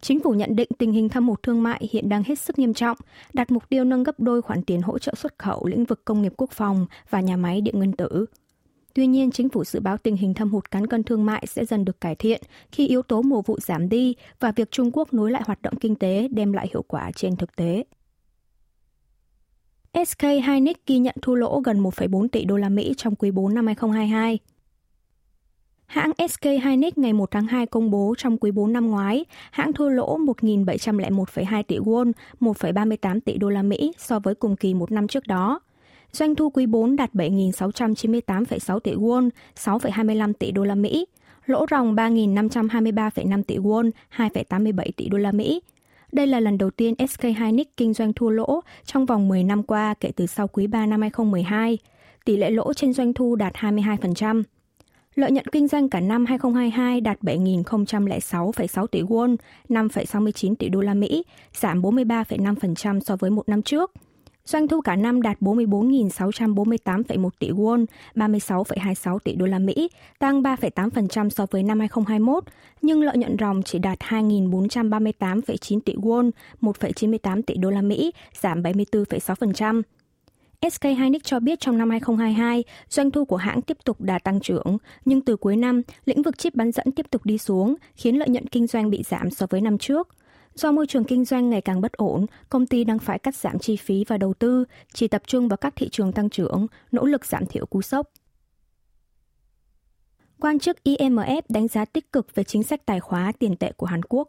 Chính 0.00 0.20
phủ 0.20 0.30
nhận 0.30 0.56
định 0.56 0.68
tình 0.78 0.92
hình 0.92 1.08
thâm 1.08 1.28
hụt 1.28 1.42
thương 1.42 1.62
mại 1.62 1.88
hiện 1.90 2.08
đang 2.08 2.22
hết 2.22 2.38
sức 2.38 2.58
nghiêm 2.58 2.74
trọng, 2.74 2.96
đặt 3.32 3.50
mục 3.50 3.68
tiêu 3.68 3.84
nâng 3.84 4.02
gấp 4.02 4.20
đôi 4.20 4.42
khoản 4.42 4.62
tiền 4.62 4.82
hỗ 4.82 4.98
trợ 4.98 5.14
xuất 5.14 5.38
khẩu 5.38 5.66
lĩnh 5.66 5.84
vực 5.84 6.04
công 6.04 6.22
nghiệp 6.22 6.32
quốc 6.36 6.50
phòng 6.50 6.86
và 7.10 7.20
nhà 7.20 7.36
máy 7.36 7.60
điện 7.60 7.78
nguyên 7.78 7.92
tử. 7.92 8.26
Tuy 8.94 9.06
nhiên, 9.06 9.30
chính 9.30 9.48
phủ 9.48 9.64
dự 9.64 9.80
báo 9.80 9.96
tình 9.96 10.16
hình 10.16 10.34
thâm 10.34 10.50
hụt 10.50 10.70
cán 10.70 10.86
cân 10.86 11.02
thương 11.02 11.24
mại 11.24 11.46
sẽ 11.46 11.64
dần 11.64 11.84
được 11.84 12.00
cải 12.00 12.14
thiện 12.14 12.42
khi 12.72 12.88
yếu 12.88 13.02
tố 13.02 13.22
mùa 13.22 13.42
vụ 13.42 13.58
giảm 13.60 13.88
đi 13.88 14.14
và 14.40 14.52
việc 14.52 14.70
Trung 14.70 14.90
Quốc 14.92 15.14
nối 15.14 15.30
lại 15.30 15.42
hoạt 15.46 15.62
động 15.62 15.74
kinh 15.80 15.94
tế 15.94 16.28
đem 16.30 16.52
lại 16.52 16.68
hiệu 16.72 16.82
quả 16.88 17.10
trên 17.14 17.36
thực 17.36 17.56
tế. 17.56 17.84
SK 19.94 20.22
Hynix 20.22 20.76
ghi 20.86 20.98
nhận 20.98 21.14
thua 21.22 21.34
lỗ 21.34 21.60
gần 21.60 21.82
1,4 21.82 22.28
tỷ 22.28 22.44
đô 22.44 22.56
la 22.56 22.68
Mỹ 22.68 22.94
trong 22.96 23.14
quý 23.14 23.30
4 23.30 23.54
năm 23.54 23.66
2022. 23.66 24.38
Hãng 25.86 26.12
SK 26.28 26.44
Hynix 26.44 26.92
ngày 26.96 27.12
1 27.12 27.30
tháng 27.30 27.46
2 27.46 27.66
công 27.66 27.90
bố 27.90 28.14
trong 28.18 28.38
quý 28.38 28.50
4 28.50 28.72
năm 28.72 28.90
ngoái, 28.90 29.24
hãng 29.50 29.72
thua 29.72 29.88
lỗ 29.88 30.18
1.701,2 30.18 31.62
tỷ 31.62 31.78
won, 31.78 32.12
1,38 32.40 33.20
tỷ 33.20 33.36
đô 33.36 33.48
la 33.48 33.62
Mỹ 33.62 33.92
so 33.98 34.18
với 34.18 34.34
cùng 34.34 34.56
kỳ 34.56 34.74
một 34.74 34.92
năm 34.92 35.08
trước 35.08 35.26
đó. 35.26 35.60
Doanh 36.12 36.34
thu 36.34 36.50
quý 36.50 36.66
4 36.66 36.96
đạt 36.96 37.14
7.698,6 37.14 38.78
tỷ 38.78 38.94
won, 38.94 39.30
6,25 39.56 40.32
tỷ 40.32 40.50
đô 40.50 40.64
la 40.64 40.74
Mỹ. 40.74 41.06
Lỗ 41.46 41.66
ròng 41.70 41.94
3.523,5 41.94 43.42
tỷ 43.42 43.56
won, 43.56 43.90
2,87 44.16 44.90
tỷ 44.96 45.08
đô 45.08 45.18
la 45.18 45.32
Mỹ. 45.32 45.60
Đây 46.12 46.26
là 46.26 46.40
lần 46.40 46.58
đầu 46.58 46.70
tiên 46.70 46.94
SK 47.08 47.22
Hynix 47.22 47.66
kinh 47.76 47.92
doanh 47.92 48.12
thua 48.12 48.30
lỗ 48.30 48.60
trong 48.84 49.06
vòng 49.06 49.28
10 49.28 49.44
năm 49.44 49.62
qua 49.62 49.94
kể 50.00 50.10
từ 50.16 50.26
sau 50.26 50.48
quý 50.48 50.66
3 50.66 50.86
năm 50.86 51.00
2012. 51.00 51.78
Tỷ 52.24 52.36
lệ 52.36 52.50
lỗ 52.50 52.72
trên 52.74 52.92
doanh 52.92 53.14
thu 53.14 53.36
đạt 53.36 53.54
22%. 53.54 54.42
Lợi 55.14 55.30
nhuận 55.30 55.46
kinh 55.46 55.68
doanh 55.68 55.88
cả 55.88 56.00
năm 56.00 56.26
2022 56.26 57.00
đạt 57.00 57.22
7.006,6 57.22 58.86
tỷ 58.86 59.02
won, 59.02 59.36
5,69 59.68 60.54
tỷ 60.54 60.68
đô 60.68 60.80
la 60.80 60.94
Mỹ, 60.94 61.24
giảm 61.54 61.82
43,5% 61.82 63.00
so 63.00 63.16
với 63.16 63.30
một 63.30 63.48
năm 63.48 63.62
trước. 63.62 63.92
Doanh 64.44 64.68
thu 64.68 64.80
cả 64.80 64.96
năm 64.96 65.22
đạt 65.22 65.40
44.648,1 65.40 67.30
tỷ 67.38 67.50
won, 67.50 67.86
36,26 68.14 69.18
tỷ 69.18 69.34
đô 69.34 69.46
la 69.46 69.58
Mỹ, 69.58 69.90
tăng 70.18 70.42
3,8% 70.42 71.28
so 71.28 71.46
với 71.50 71.62
năm 71.62 71.78
2021, 71.78 72.44
nhưng 72.82 73.02
lợi 73.02 73.16
nhuận 73.16 73.36
ròng 73.40 73.62
chỉ 73.62 73.78
đạt 73.78 73.98
2.438,9 73.98 75.80
tỷ 75.80 75.94
won, 75.94 76.30
1,98 76.60 77.42
tỷ 77.42 77.54
đô 77.54 77.70
la 77.70 77.82
Mỹ, 77.82 78.12
giảm 78.40 78.62
74,6%. 78.62 79.82
SK 80.70 80.84
Hynix 80.84 81.22
cho 81.24 81.40
biết 81.40 81.60
trong 81.60 81.78
năm 81.78 81.90
2022, 81.90 82.64
doanh 82.88 83.10
thu 83.10 83.24
của 83.24 83.36
hãng 83.36 83.62
tiếp 83.62 83.76
tục 83.84 84.00
đà 84.00 84.18
tăng 84.18 84.40
trưởng, 84.40 84.76
nhưng 85.04 85.20
từ 85.20 85.36
cuối 85.36 85.56
năm, 85.56 85.82
lĩnh 86.04 86.22
vực 86.22 86.38
chip 86.38 86.54
bán 86.54 86.72
dẫn 86.72 86.92
tiếp 86.92 87.06
tục 87.10 87.24
đi 87.24 87.38
xuống, 87.38 87.74
khiến 87.94 88.18
lợi 88.18 88.28
nhuận 88.28 88.46
kinh 88.46 88.66
doanh 88.66 88.90
bị 88.90 89.02
giảm 89.02 89.30
so 89.30 89.46
với 89.50 89.60
năm 89.60 89.78
trước. 89.78 90.08
Do 90.54 90.72
môi 90.72 90.86
trường 90.86 91.04
kinh 91.04 91.24
doanh 91.24 91.50
ngày 91.50 91.60
càng 91.60 91.80
bất 91.80 91.92
ổn, 91.92 92.26
công 92.48 92.66
ty 92.66 92.84
đang 92.84 92.98
phải 92.98 93.18
cắt 93.18 93.36
giảm 93.36 93.58
chi 93.58 93.76
phí 93.76 94.04
và 94.08 94.18
đầu 94.18 94.34
tư, 94.34 94.64
chỉ 94.94 95.08
tập 95.08 95.22
trung 95.26 95.48
vào 95.48 95.56
các 95.56 95.76
thị 95.76 95.88
trường 95.88 96.12
tăng 96.12 96.30
trưởng, 96.30 96.66
nỗ 96.92 97.04
lực 97.04 97.26
giảm 97.26 97.46
thiểu 97.46 97.66
cú 97.66 97.82
sốc. 97.82 98.10
Quan 100.40 100.58
chức 100.58 100.76
IMF 100.84 101.42
đánh 101.48 101.68
giá 101.68 101.84
tích 101.84 102.12
cực 102.12 102.34
về 102.34 102.44
chính 102.44 102.62
sách 102.62 102.86
tài 102.86 103.00
khóa 103.00 103.32
tiền 103.38 103.56
tệ 103.56 103.72
của 103.72 103.86
Hàn 103.86 104.02
Quốc. 104.02 104.28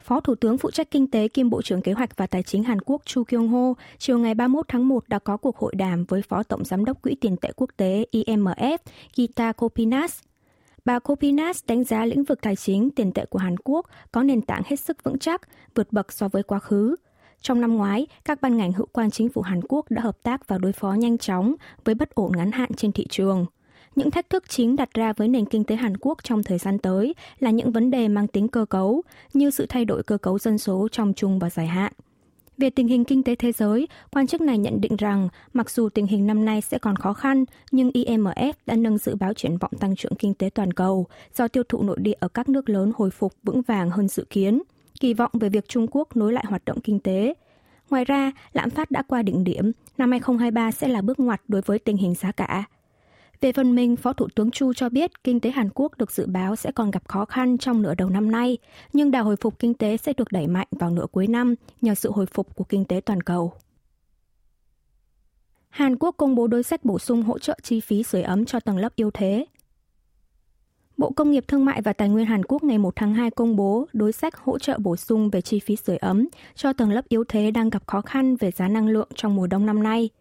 Phó 0.00 0.20
Thủ 0.20 0.34
tướng 0.34 0.58
phụ 0.58 0.70
trách 0.70 0.90
kinh 0.90 1.10
tế 1.10 1.28
kiêm 1.28 1.50
Bộ 1.50 1.62
trưởng 1.62 1.82
Kế 1.82 1.92
hoạch 1.92 2.16
và 2.16 2.26
Tài 2.26 2.42
chính 2.42 2.62
Hàn 2.62 2.80
Quốc 2.80 3.02
Chu 3.04 3.24
Kyung 3.24 3.48
Ho 3.48 3.74
chiều 3.98 4.18
ngày 4.18 4.34
31 4.34 4.68
tháng 4.68 4.88
1 4.88 5.08
đã 5.08 5.18
có 5.18 5.36
cuộc 5.36 5.56
hội 5.56 5.74
đàm 5.74 6.04
với 6.04 6.22
Phó 6.22 6.42
Tổng 6.42 6.64
Giám 6.64 6.84
đốc 6.84 7.02
Quỹ 7.02 7.14
tiền 7.14 7.36
tệ 7.36 7.50
quốc 7.56 7.70
tế 7.76 8.06
IMF 8.12 8.78
Gita 9.14 9.52
Kopinas. 9.52 10.20
Bà 10.84 10.98
Kopinas 10.98 11.60
đánh 11.66 11.84
giá 11.84 12.04
lĩnh 12.04 12.24
vực 12.24 12.40
tài 12.42 12.56
chính 12.56 12.90
tiền 12.90 13.12
tệ 13.12 13.24
của 13.24 13.38
Hàn 13.38 13.56
Quốc 13.64 13.86
có 14.12 14.22
nền 14.22 14.42
tảng 14.42 14.62
hết 14.66 14.80
sức 14.80 15.04
vững 15.04 15.18
chắc, 15.18 15.40
vượt 15.74 15.92
bậc 15.92 16.12
so 16.12 16.28
với 16.28 16.42
quá 16.42 16.58
khứ. 16.58 16.96
Trong 17.40 17.60
năm 17.60 17.76
ngoái, 17.76 18.06
các 18.24 18.40
ban 18.40 18.56
ngành 18.56 18.72
hữu 18.72 18.86
quan 18.92 19.10
chính 19.10 19.28
phủ 19.28 19.42
Hàn 19.42 19.60
Quốc 19.68 19.86
đã 19.90 20.02
hợp 20.02 20.22
tác 20.22 20.48
và 20.48 20.58
đối 20.58 20.72
phó 20.72 20.92
nhanh 20.92 21.18
chóng 21.18 21.54
với 21.84 21.94
bất 21.94 22.14
ổn 22.14 22.32
ngắn 22.36 22.52
hạn 22.52 22.70
trên 22.76 22.92
thị 22.92 23.06
trường– 23.10 23.46
những 23.96 24.10
thách 24.10 24.30
thức 24.30 24.44
chính 24.48 24.76
đặt 24.76 24.94
ra 24.94 25.12
với 25.12 25.28
nền 25.28 25.46
kinh 25.46 25.64
tế 25.64 25.76
Hàn 25.76 25.96
Quốc 25.96 26.18
trong 26.24 26.42
thời 26.42 26.58
gian 26.58 26.78
tới 26.78 27.14
là 27.38 27.50
những 27.50 27.72
vấn 27.72 27.90
đề 27.90 28.08
mang 28.08 28.28
tính 28.28 28.48
cơ 28.48 28.64
cấu, 28.64 29.02
như 29.32 29.50
sự 29.50 29.66
thay 29.68 29.84
đổi 29.84 30.02
cơ 30.02 30.18
cấu 30.18 30.38
dân 30.38 30.58
số 30.58 30.88
trong 30.92 31.12
chung 31.14 31.38
và 31.38 31.50
dài 31.50 31.66
hạn. 31.66 31.92
Về 32.58 32.70
tình 32.70 32.88
hình 32.88 33.04
kinh 33.04 33.22
tế 33.22 33.34
thế 33.34 33.52
giới, 33.52 33.88
quan 34.10 34.26
chức 34.26 34.40
này 34.40 34.58
nhận 34.58 34.80
định 34.80 34.96
rằng 34.96 35.28
mặc 35.52 35.70
dù 35.70 35.88
tình 35.88 36.06
hình 36.06 36.26
năm 36.26 36.44
nay 36.44 36.60
sẽ 36.60 36.78
còn 36.78 36.96
khó 36.96 37.12
khăn, 37.12 37.44
nhưng 37.70 37.90
IMF 37.90 38.52
đã 38.66 38.76
nâng 38.76 38.98
dự 38.98 39.14
báo 39.14 39.34
triển 39.34 39.56
vọng 39.56 39.72
tăng 39.80 39.96
trưởng 39.96 40.14
kinh 40.14 40.34
tế 40.34 40.50
toàn 40.54 40.72
cầu 40.72 41.06
do 41.34 41.48
tiêu 41.48 41.62
thụ 41.68 41.82
nội 41.82 41.96
địa 42.00 42.14
ở 42.20 42.28
các 42.28 42.48
nước 42.48 42.68
lớn 42.68 42.92
hồi 42.96 43.10
phục 43.10 43.32
vững 43.42 43.62
vàng 43.62 43.90
hơn 43.90 44.08
dự 44.08 44.24
kiến, 44.30 44.62
kỳ 45.00 45.14
vọng 45.14 45.30
về 45.34 45.48
việc 45.48 45.68
Trung 45.68 45.86
Quốc 45.90 46.16
nối 46.16 46.32
lại 46.32 46.44
hoạt 46.48 46.64
động 46.64 46.80
kinh 46.80 47.00
tế. 47.00 47.34
Ngoài 47.90 48.04
ra, 48.04 48.32
lạm 48.52 48.70
phát 48.70 48.90
đã 48.90 49.02
qua 49.02 49.22
đỉnh 49.22 49.44
điểm, 49.44 49.72
năm 49.98 50.10
2023 50.10 50.70
sẽ 50.70 50.88
là 50.88 51.02
bước 51.02 51.20
ngoặt 51.20 51.40
đối 51.48 51.62
với 51.62 51.78
tình 51.78 51.96
hình 51.96 52.14
giá 52.14 52.32
cả. 52.32 52.64
Về 53.44 53.52
phần 53.52 53.74
mình, 53.74 53.96
Phó 53.96 54.12
Thủ 54.12 54.28
tướng 54.34 54.50
Chu 54.50 54.72
cho 54.72 54.88
biết 54.88 55.24
kinh 55.24 55.40
tế 55.40 55.50
Hàn 55.50 55.68
Quốc 55.74 55.98
được 55.98 56.10
dự 56.10 56.26
báo 56.26 56.56
sẽ 56.56 56.72
còn 56.72 56.90
gặp 56.90 57.08
khó 57.08 57.24
khăn 57.24 57.58
trong 57.58 57.82
nửa 57.82 57.94
đầu 57.94 58.08
năm 58.10 58.30
nay, 58.30 58.58
nhưng 58.92 59.10
đà 59.10 59.20
hồi 59.20 59.36
phục 59.36 59.58
kinh 59.58 59.74
tế 59.74 59.96
sẽ 59.96 60.12
được 60.12 60.32
đẩy 60.32 60.46
mạnh 60.46 60.66
vào 60.70 60.90
nửa 60.90 61.06
cuối 61.12 61.26
năm 61.26 61.54
nhờ 61.80 61.94
sự 61.94 62.10
hồi 62.12 62.26
phục 62.26 62.56
của 62.56 62.64
kinh 62.64 62.84
tế 62.84 63.00
toàn 63.00 63.20
cầu. 63.20 63.52
Hàn 65.68 65.96
Quốc 65.96 66.14
công 66.16 66.34
bố 66.34 66.46
đối 66.46 66.62
sách 66.62 66.84
bổ 66.84 66.98
sung 66.98 67.22
hỗ 67.22 67.38
trợ 67.38 67.58
chi 67.62 67.80
phí 67.80 68.02
sưởi 68.02 68.22
ấm 68.22 68.44
cho 68.44 68.60
tầng 68.60 68.78
lớp 68.78 68.96
yếu 68.96 69.10
thế. 69.10 69.46
Bộ 70.96 71.10
Công 71.10 71.30
nghiệp 71.30 71.44
Thương 71.48 71.64
mại 71.64 71.82
và 71.82 71.92
Tài 71.92 72.08
nguyên 72.08 72.26
Hàn 72.26 72.44
Quốc 72.44 72.64
ngày 72.64 72.78
1 72.78 72.96
tháng 72.96 73.14
2 73.14 73.30
công 73.30 73.56
bố 73.56 73.86
đối 73.92 74.12
sách 74.12 74.36
hỗ 74.36 74.58
trợ 74.58 74.78
bổ 74.78 74.96
sung 74.96 75.30
về 75.30 75.40
chi 75.40 75.60
phí 75.60 75.76
sưởi 75.76 75.96
ấm 75.96 76.28
cho 76.54 76.72
tầng 76.72 76.92
lớp 76.92 77.08
yếu 77.08 77.24
thế 77.28 77.50
đang 77.50 77.70
gặp 77.70 77.86
khó 77.86 78.00
khăn 78.00 78.36
về 78.36 78.50
giá 78.50 78.68
năng 78.68 78.88
lượng 78.88 79.08
trong 79.14 79.34
mùa 79.34 79.46
đông 79.46 79.66
năm 79.66 79.82
nay– 79.82 80.10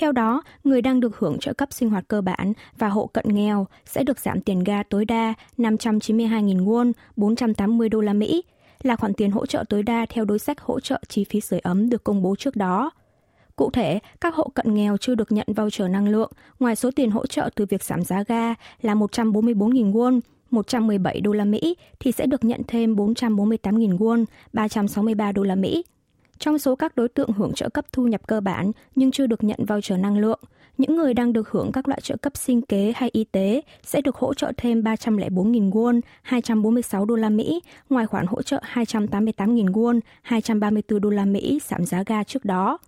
theo 0.00 0.12
đó, 0.12 0.42
người 0.64 0.82
đang 0.82 1.00
được 1.00 1.18
hưởng 1.18 1.38
trợ 1.38 1.52
cấp 1.52 1.72
sinh 1.72 1.90
hoạt 1.90 2.08
cơ 2.08 2.20
bản 2.20 2.52
và 2.78 2.88
hộ 2.88 3.06
cận 3.06 3.24
nghèo 3.28 3.66
sẽ 3.86 4.02
được 4.02 4.18
giảm 4.18 4.40
tiền 4.40 4.64
ga 4.64 4.82
tối 4.82 5.04
đa 5.04 5.34
592.000 5.58 6.64
won, 6.64 6.92
480 7.16 7.88
đô 7.88 8.00
la 8.00 8.12
Mỹ, 8.12 8.42
là 8.82 8.96
khoản 8.96 9.14
tiền 9.14 9.30
hỗ 9.30 9.46
trợ 9.46 9.64
tối 9.68 9.82
đa 9.82 10.06
theo 10.08 10.24
đối 10.24 10.38
sách 10.38 10.60
hỗ 10.60 10.80
trợ 10.80 11.00
chi 11.08 11.24
phí 11.24 11.40
sưởi 11.40 11.60
ấm 11.60 11.90
được 11.90 12.04
công 12.04 12.22
bố 12.22 12.36
trước 12.36 12.56
đó. 12.56 12.90
Cụ 13.56 13.70
thể, 13.70 13.98
các 14.20 14.34
hộ 14.34 14.48
cận 14.54 14.74
nghèo 14.74 14.96
chưa 14.96 15.14
được 15.14 15.32
nhận 15.32 15.46
voucher 15.56 15.90
năng 15.90 16.08
lượng, 16.08 16.32
ngoài 16.60 16.76
số 16.76 16.90
tiền 16.96 17.10
hỗ 17.10 17.26
trợ 17.26 17.50
từ 17.54 17.66
việc 17.66 17.84
giảm 17.84 18.04
giá 18.04 18.22
ga 18.22 18.54
là 18.82 18.94
144.000 18.94 19.92
won, 19.92 20.20
117 20.50 21.20
đô 21.20 21.32
la 21.32 21.44
Mỹ 21.44 21.76
thì 22.00 22.12
sẽ 22.12 22.26
được 22.26 22.44
nhận 22.44 22.60
thêm 22.68 22.94
448.000 22.94 23.98
won, 23.98 24.24
363 24.52 25.32
đô 25.32 25.42
la 25.42 25.54
Mỹ. 25.54 25.84
Trong 26.40 26.58
số 26.58 26.76
các 26.76 26.96
đối 26.96 27.08
tượng 27.08 27.32
hưởng 27.32 27.52
trợ 27.52 27.68
cấp 27.68 27.84
thu 27.92 28.06
nhập 28.06 28.26
cơ 28.26 28.40
bản 28.40 28.72
nhưng 28.94 29.10
chưa 29.10 29.26
được 29.26 29.44
nhận 29.44 29.64
voucher 29.64 29.98
năng 29.98 30.18
lượng, 30.18 30.40
những 30.78 30.96
người 30.96 31.14
đang 31.14 31.32
được 31.32 31.50
hưởng 31.50 31.72
các 31.72 31.88
loại 31.88 32.00
trợ 32.00 32.16
cấp 32.16 32.36
sinh 32.36 32.62
kế 32.62 32.92
hay 32.96 33.10
y 33.12 33.24
tế 33.24 33.60
sẽ 33.82 34.00
được 34.00 34.16
hỗ 34.16 34.34
trợ 34.34 34.52
thêm 34.56 34.82
304.000 34.82 35.70
won, 35.70 36.00
246 36.22 37.04
đô 37.04 37.16
la 37.16 37.28
Mỹ, 37.28 37.60
ngoài 37.90 38.06
khoản 38.06 38.26
hỗ 38.26 38.42
trợ 38.42 38.60
288.000 38.72 39.72
won, 39.72 40.00
234 40.22 41.00
đô 41.00 41.10
la 41.10 41.24
Mỹ 41.24 41.60
giảm 41.68 41.86
giá 41.86 42.02
ga 42.06 42.24
trước 42.24 42.44
đó. 42.44 42.78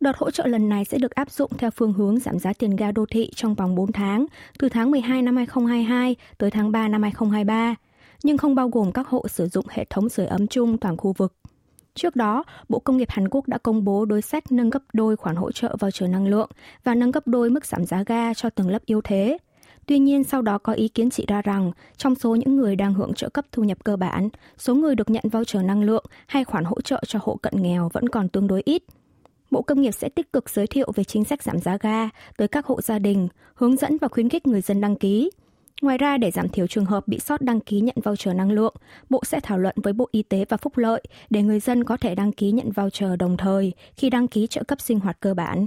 Đợt 0.00 0.16
hỗ 0.16 0.30
trợ 0.30 0.46
lần 0.46 0.68
này 0.68 0.84
sẽ 0.84 0.98
được 0.98 1.14
áp 1.14 1.30
dụng 1.30 1.50
theo 1.58 1.70
phương 1.70 1.92
hướng 1.92 2.18
giảm 2.18 2.38
giá 2.38 2.52
tiền 2.52 2.76
ga 2.76 2.92
đô 2.92 3.06
thị 3.10 3.30
trong 3.34 3.54
vòng 3.54 3.74
4 3.74 3.92
tháng, 3.92 4.26
từ 4.58 4.68
tháng 4.68 4.90
12 4.90 5.22
năm 5.22 5.36
2022 5.36 6.16
tới 6.38 6.50
tháng 6.50 6.72
3 6.72 6.88
năm 6.88 7.02
2023, 7.02 7.74
nhưng 8.22 8.38
không 8.38 8.54
bao 8.54 8.68
gồm 8.68 8.92
các 8.92 9.08
hộ 9.08 9.28
sử 9.28 9.48
dụng 9.48 9.66
hệ 9.68 9.84
thống 9.90 10.08
sưởi 10.08 10.26
ấm 10.26 10.46
chung 10.46 10.78
toàn 10.78 10.96
khu 10.96 11.12
vực. 11.12 11.39
Trước 11.94 12.16
đó, 12.16 12.44
Bộ 12.68 12.78
Công 12.78 12.96
nghiệp 12.96 13.10
Hàn 13.10 13.28
Quốc 13.28 13.48
đã 13.48 13.58
công 13.58 13.84
bố 13.84 14.04
đối 14.04 14.22
sách 14.22 14.52
nâng 14.52 14.70
gấp 14.70 14.82
đôi 14.92 15.16
khoản 15.16 15.36
hỗ 15.36 15.52
trợ 15.52 15.76
vào 15.78 15.90
trường 15.90 16.12
năng 16.12 16.26
lượng 16.26 16.50
và 16.84 16.94
nâng 16.94 17.10
gấp 17.10 17.26
đôi 17.26 17.50
mức 17.50 17.66
giảm 17.66 17.84
giá 17.84 18.02
ga 18.06 18.34
cho 18.34 18.50
tầng 18.50 18.68
lớp 18.68 18.82
yếu 18.86 19.00
thế. 19.00 19.38
Tuy 19.86 19.98
nhiên, 19.98 20.24
sau 20.24 20.42
đó 20.42 20.58
có 20.58 20.72
ý 20.72 20.88
kiến 20.88 21.10
chỉ 21.10 21.24
ra 21.28 21.42
rằng, 21.42 21.72
trong 21.96 22.14
số 22.14 22.34
những 22.34 22.56
người 22.56 22.76
đang 22.76 22.94
hưởng 22.94 23.14
trợ 23.14 23.28
cấp 23.28 23.44
thu 23.52 23.64
nhập 23.64 23.84
cơ 23.84 23.96
bản, 23.96 24.28
số 24.58 24.74
người 24.74 24.94
được 24.94 25.10
nhận 25.10 25.24
vào 25.28 25.44
trường 25.44 25.66
năng 25.66 25.82
lượng 25.82 26.04
hay 26.26 26.44
khoản 26.44 26.64
hỗ 26.64 26.80
trợ 26.80 27.02
cho 27.06 27.18
hộ 27.22 27.36
cận 27.42 27.62
nghèo 27.62 27.90
vẫn 27.92 28.08
còn 28.08 28.28
tương 28.28 28.46
đối 28.46 28.62
ít. 28.64 28.82
Bộ 29.50 29.62
Công 29.62 29.82
nghiệp 29.82 29.90
sẽ 29.90 30.08
tích 30.08 30.32
cực 30.32 30.50
giới 30.50 30.66
thiệu 30.66 30.92
về 30.94 31.04
chính 31.04 31.24
sách 31.24 31.42
giảm 31.42 31.58
giá 31.58 31.76
ga 31.80 32.08
tới 32.36 32.48
các 32.48 32.66
hộ 32.66 32.80
gia 32.80 32.98
đình, 32.98 33.28
hướng 33.54 33.76
dẫn 33.76 33.96
và 34.00 34.08
khuyến 34.08 34.28
khích 34.28 34.46
người 34.46 34.60
dân 34.60 34.80
đăng 34.80 34.96
ký. 34.96 35.30
Ngoài 35.80 35.98
ra, 35.98 36.16
để 36.18 36.30
giảm 36.30 36.48
thiểu 36.48 36.66
trường 36.66 36.84
hợp 36.84 37.08
bị 37.08 37.18
sót 37.18 37.40
đăng 37.40 37.60
ký 37.60 37.80
nhận 37.80 37.96
voucher 38.04 38.36
năng 38.36 38.50
lượng, 38.50 38.74
Bộ 39.10 39.22
sẽ 39.24 39.40
thảo 39.40 39.58
luận 39.58 39.74
với 39.82 39.92
Bộ 39.92 40.08
Y 40.12 40.22
tế 40.22 40.44
và 40.48 40.56
Phúc 40.56 40.76
lợi 40.76 41.02
để 41.30 41.42
người 41.42 41.60
dân 41.60 41.84
có 41.84 41.96
thể 41.96 42.14
đăng 42.14 42.32
ký 42.32 42.50
nhận 42.50 42.72
voucher 42.72 43.10
đồng 43.18 43.36
thời 43.36 43.72
khi 43.96 44.10
đăng 44.10 44.28
ký 44.28 44.46
trợ 44.46 44.62
cấp 44.64 44.80
sinh 44.80 45.00
hoạt 45.00 45.20
cơ 45.20 45.34
bản. 45.34 45.66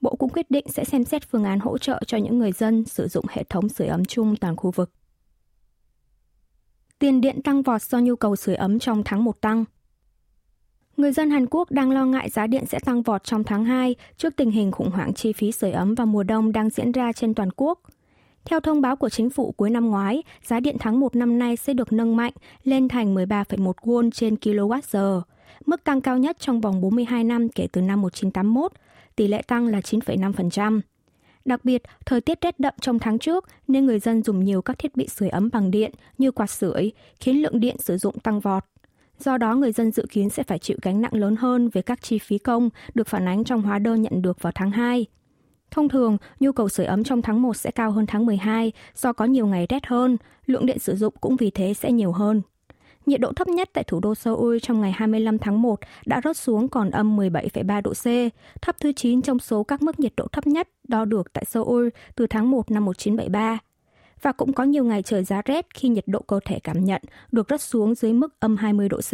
Bộ 0.00 0.16
cũng 0.16 0.30
quyết 0.30 0.50
định 0.50 0.64
sẽ 0.68 0.84
xem 0.84 1.04
xét 1.04 1.28
phương 1.30 1.44
án 1.44 1.60
hỗ 1.60 1.78
trợ 1.78 2.02
cho 2.06 2.18
những 2.18 2.38
người 2.38 2.52
dân 2.52 2.84
sử 2.84 3.08
dụng 3.08 3.24
hệ 3.28 3.44
thống 3.44 3.68
sưởi 3.68 3.88
ấm 3.88 4.04
chung 4.04 4.36
toàn 4.36 4.56
khu 4.56 4.70
vực. 4.70 4.90
Tiền 6.98 7.20
điện 7.20 7.42
tăng 7.42 7.62
vọt 7.62 7.82
do 7.82 7.98
nhu 7.98 8.16
cầu 8.16 8.36
sưởi 8.36 8.54
ấm 8.54 8.78
trong 8.78 9.02
tháng 9.04 9.24
1 9.24 9.40
tăng. 9.40 9.64
Người 10.96 11.12
dân 11.12 11.30
Hàn 11.30 11.46
Quốc 11.50 11.70
đang 11.70 11.90
lo 11.90 12.04
ngại 12.04 12.30
giá 12.30 12.46
điện 12.46 12.66
sẽ 12.66 12.78
tăng 12.84 13.02
vọt 13.02 13.24
trong 13.24 13.44
tháng 13.44 13.64
2 13.64 13.94
trước 14.16 14.36
tình 14.36 14.50
hình 14.50 14.72
khủng 14.72 14.90
hoảng 14.90 15.14
chi 15.14 15.32
phí 15.32 15.52
sưởi 15.52 15.70
ấm 15.70 15.94
vào 15.94 16.06
mùa 16.06 16.22
đông 16.22 16.52
đang 16.52 16.70
diễn 16.70 16.92
ra 16.92 17.12
trên 17.12 17.34
toàn 17.34 17.48
quốc– 17.56 17.80
theo 18.46 18.60
thông 18.60 18.80
báo 18.80 18.96
của 18.96 19.08
chính 19.08 19.30
phủ 19.30 19.52
cuối 19.52 19.70
năm 19.70 19.86
ngoái, 19.90 20.22
giá 20.44 20.60
điện 20.60 20.76
tháng 20.80 21.00
1 21.00 21.16
năm 21.16 21.38
nay 21.38 21.56
sẽ 21.56 21.74
được 21.74 21.92
nâng 21.92 22.16
mạnh 22.16 22.32
lên 22.64 22.88
thành 22.88 23.14
13,1 23.14 23.72
won 23.82 24.10
trên 24.10 24.34
kWh, 24.34 25.20
mức 25.66 25.84
tăng 25.84 26.00
cao 26.00 26.18
nhất 26.18 26.36
trong 26.40 26.60
vòng 26.60 26.80
42 26.80 27.24
năm 27.24 27.48
kể 27.48 27.68
từ 27.72 27.80
năm 27.80 28.02
1981, 28.02 28.72
tỷ 29.16 29.28
lệ 29.28 29.42
tăng 29.42 29.66
là 29.66 29.80
9,5%. 29.80 30.80
Đặc 31.44 31.64
biệt, 31.64 31.82
thời 32.06 32.20
tiết 32.20 32.38
rét 32.40 32.60
đậm 32.60 32.74
trong 32.80 32.98
tháng 32.98 33.18
trước 33.18 33.44
nên 33.68 33.86
người 33.86 33.98
dân 33.98 34.22
dùng 34.22 34.44
nhiều 34.44 34.62
các 34.62 34.78
thiết 34.78 34.96
bị 34.96 35.08
sưởi 35.08 35.28
ấm 35.28 35.48
bằng 35.52 35.70
điện 35.70 35.90
như 36.18 36.30
quạt 36.30 36.50
sưởi, 36.50 36.92
khiến 37.20 37.42
lượng 37.42 37.60
điện 37.60 37.76
sử 37.78 37.96
dụng 37.96 38.18
tăng 38.18 38.40
vọt. 38.40 38.64
Do 39.18 39.38
đó, 39.38 39.54
người 39.54 39.72
dân 39.72 39.90
dự 39.90 40.06
kiến 40.10 40.30
sẽ 40.30 40.42
phải 40.42 40.58
chịu 40.58 40.76
gánh 40.82 41.00
nặng 41.00 41.14
lớn 41.14 41.36
hơn 41.36 41.68
về 41.68 41.82
các 41.82 42.02
chi 42.02 42.18
phí 42.18 42.38
công 42.38 42.70
được 42.94 43.08
phản 43.08 43.28
ánh 43.28 43.44
trong 43.44 43.62
hóa 43.62 43.78
đơn 43.78 44.02
nhận 44.02 44.22
được 44.22 44.42
vào 44.42 44.52
tháng 44.54 44.70
2. 44.70 45.06
Thông 45.70 45.88
thường, 45.88 46.16
nhu 46.40 46.52
cầu 46.52 46.68
sưởi 46.68 46.86
ấm 46.86 47.04
trong 47.04 47.22
tháng 47.22 47.42
1 47.42 47.56
sẽ 47.56 47.70
cao 47.70 47.90
hơn 47.90 48.06
tháng 48.06 48.26
12 48.26 48.72
do 48.94 49.12
có 49.12 49.24
nhiều 49.24 49.46
ngày 49.46 49.66
rét 49.68 49.86
hơn, 49.86 50.16
lượng 50.46 50.66
điện 50.66 50.78
sử 50.78 50.96
dụng 50.96 51.14
cũng 51.20 51.36
vì 51.36 51.50
thế 51.50 51.74
sẽ 51.74 51.92
nhiều 51.92 52.12
hơn. 52.12 52.42
Nhiệt 53.06 53.20
độ 53.20 53.32
thấp 53.32 53.48
nhất 53.48 53.70
tại 53.72 53.84
thủ 53.84 54.00
đô 54.00 54.14
Seoul 54.14 54.56
trong 54.62 54.80
ngày 54.80 54.92
25 54.92 55.38
tháng 55.38 55.62
1 55.62 55.80
đã 56.06 56.20
rớt 56.24 56.36
xuống 56.36 56.68
còn 56.68 56.90
âm 56.90 57.16
17,3 57.18 57.82
độ 57.82 57.92
C, 57.92 58.32
thấp 58.62 58.76
thứ 58.80 58.92
9 58.92 59.22
trong 59.22 59.38
số 59.38 59.62
các 59.62 59.82
mức 59.82 60.00
nhiệt 60.00 60.12
độ 60.16 60.26
thấp 60.32 60.46
nhất 60.46 60.68
đo 60.88 61.04
được 61.04 61.32
tại 61.32 61.44
Seoul 61.44 61.88
từ 62.16 62.26
tháng 62.26 62.50
1 62.50 62.70
năm 62.70 62.84
1973. 62.84 63.58
Và 64.22 64.32
cũng 64.32 64.52
có 64.52 64.64
nhiều 64.64 64.84
ngày 64.84 65.02
trời 65.02 65.24
giá 65.24 65.42
rét 65.44 65.66
khi 65.74 65.88
nhiệt 65.88 66.04
độ 66.08 66.20
cơ 66.20 66.40
thể 66.44 66.58
cảm 66.58 66.84
nhận 66.84 67.02
được 67.32 67.46
rớt 67.50 67.60
xuống 67.60 67.94
dưới 67.94 68.12
mức 68.12 68.40
âm 68.40 68.56
20 68.56 68.88
độ 68.88 69.00
C. 69.00 69.12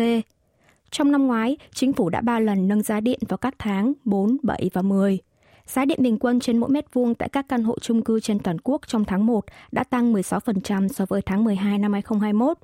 Trong 0.91 1.13
năm 1.13 1.27
ngoái, 1.27 1.57
chính 1.75 1.93
phủ 1.93 2.09
đã 2.09 2.21
3 2.21 2.39
lần 2.39 2.69
nâng 2.69 2.83
giá 2.83 3.01
điện 3.01 3.19
vào 3.29 3.37
các 3.39 3.55
tháng 3.59 3.93
4, 4.05 4.37
7 4.43 4.71
và 4.73 4.83
10. 4.83 5.19
Giá 5.73 5.85
điện 5.85 6.03
bình 6.03 6.19
quân 6.19 6.41
trên 6.41 6.59
mỗi 6.59 6.71
mét 6.71 6.95
vuông 6.95 7.15
tại 7.15 7.29
các 7.29 7.49
căn 7.49 7.63
hộ 7.63 7.79
chung 7.81 8.03
cư 8.03 8.21
trên 8.21 8.39
toàn 8.39 8.57
quốc 8.65 8.81
trong 8.87 9.05
tháng 9.05 9.27
1 9.27 9.45
đã 9.73 9.85
tăng 9.85 10.13
16% 10.13 10.89
so 10.89 11.07
với 11.09 11.23
tháng 11.23 11.45
12 11.45 11.79
năm 11.79 11.93
2021. 11.93 12.59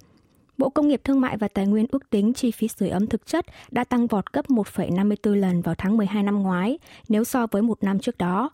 Bộ 0.58 0.70
Công 0.70 0.88
nghiệp 0.88 1.00
Thương 1.04 1.20
mại 1.20 1.36
và 1.36 1.48
Tài 1.48 1.66
nguyên 1.66 1.86
ước 1.90 2.10
tính 2.10 2.32
chi 2.32 2.50
phí 2.50 2.68
sưởi 2.68 2.88
ấm 2.88 3.06
thực 3.06 3.26
chất 3.26 3.46
đã 3.70 3.84
tăng 3.84 4.06
vọt 4.06 4.32
gấp 4.32 4.46
1,54 4.46 5.34
lần 5.34 5.62
vào 5.62 5.74
tháng 5.78 5.96
12 5.96 6.22
năm 6.22 6.42
ngoái 6.42 6.78
nếu 7.08 7.24
so 7.24 7.46
với 7.46 7.62
một 7.62 7.84
năm 7.84 7.98
trước 7.98 8.18
đó. 8.18 8.50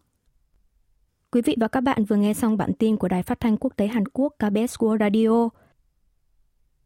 Quý 1.30 1.42
vị 1.42 1.56
và 1.60 1.68
các 1.68 1.80
bạn 1.80 2.04
vừa 2.04 2.16
nghe 2.16 2.34
xong 2.34 2.56
bản 2.56 2.72
tin 2.72 2.96
của 2.96 3.08
Đài 3.08 3.22
Phát 3.22 3.40
thanh 3.40 3.56
Quốc 3.56 3.72
tế 3.76 3.86
Hàn 3.86 4.08
Quốc 4.08 4.34
KBS 4.38 4.76
World 4.78 4.98
Radio. 4.98 5.48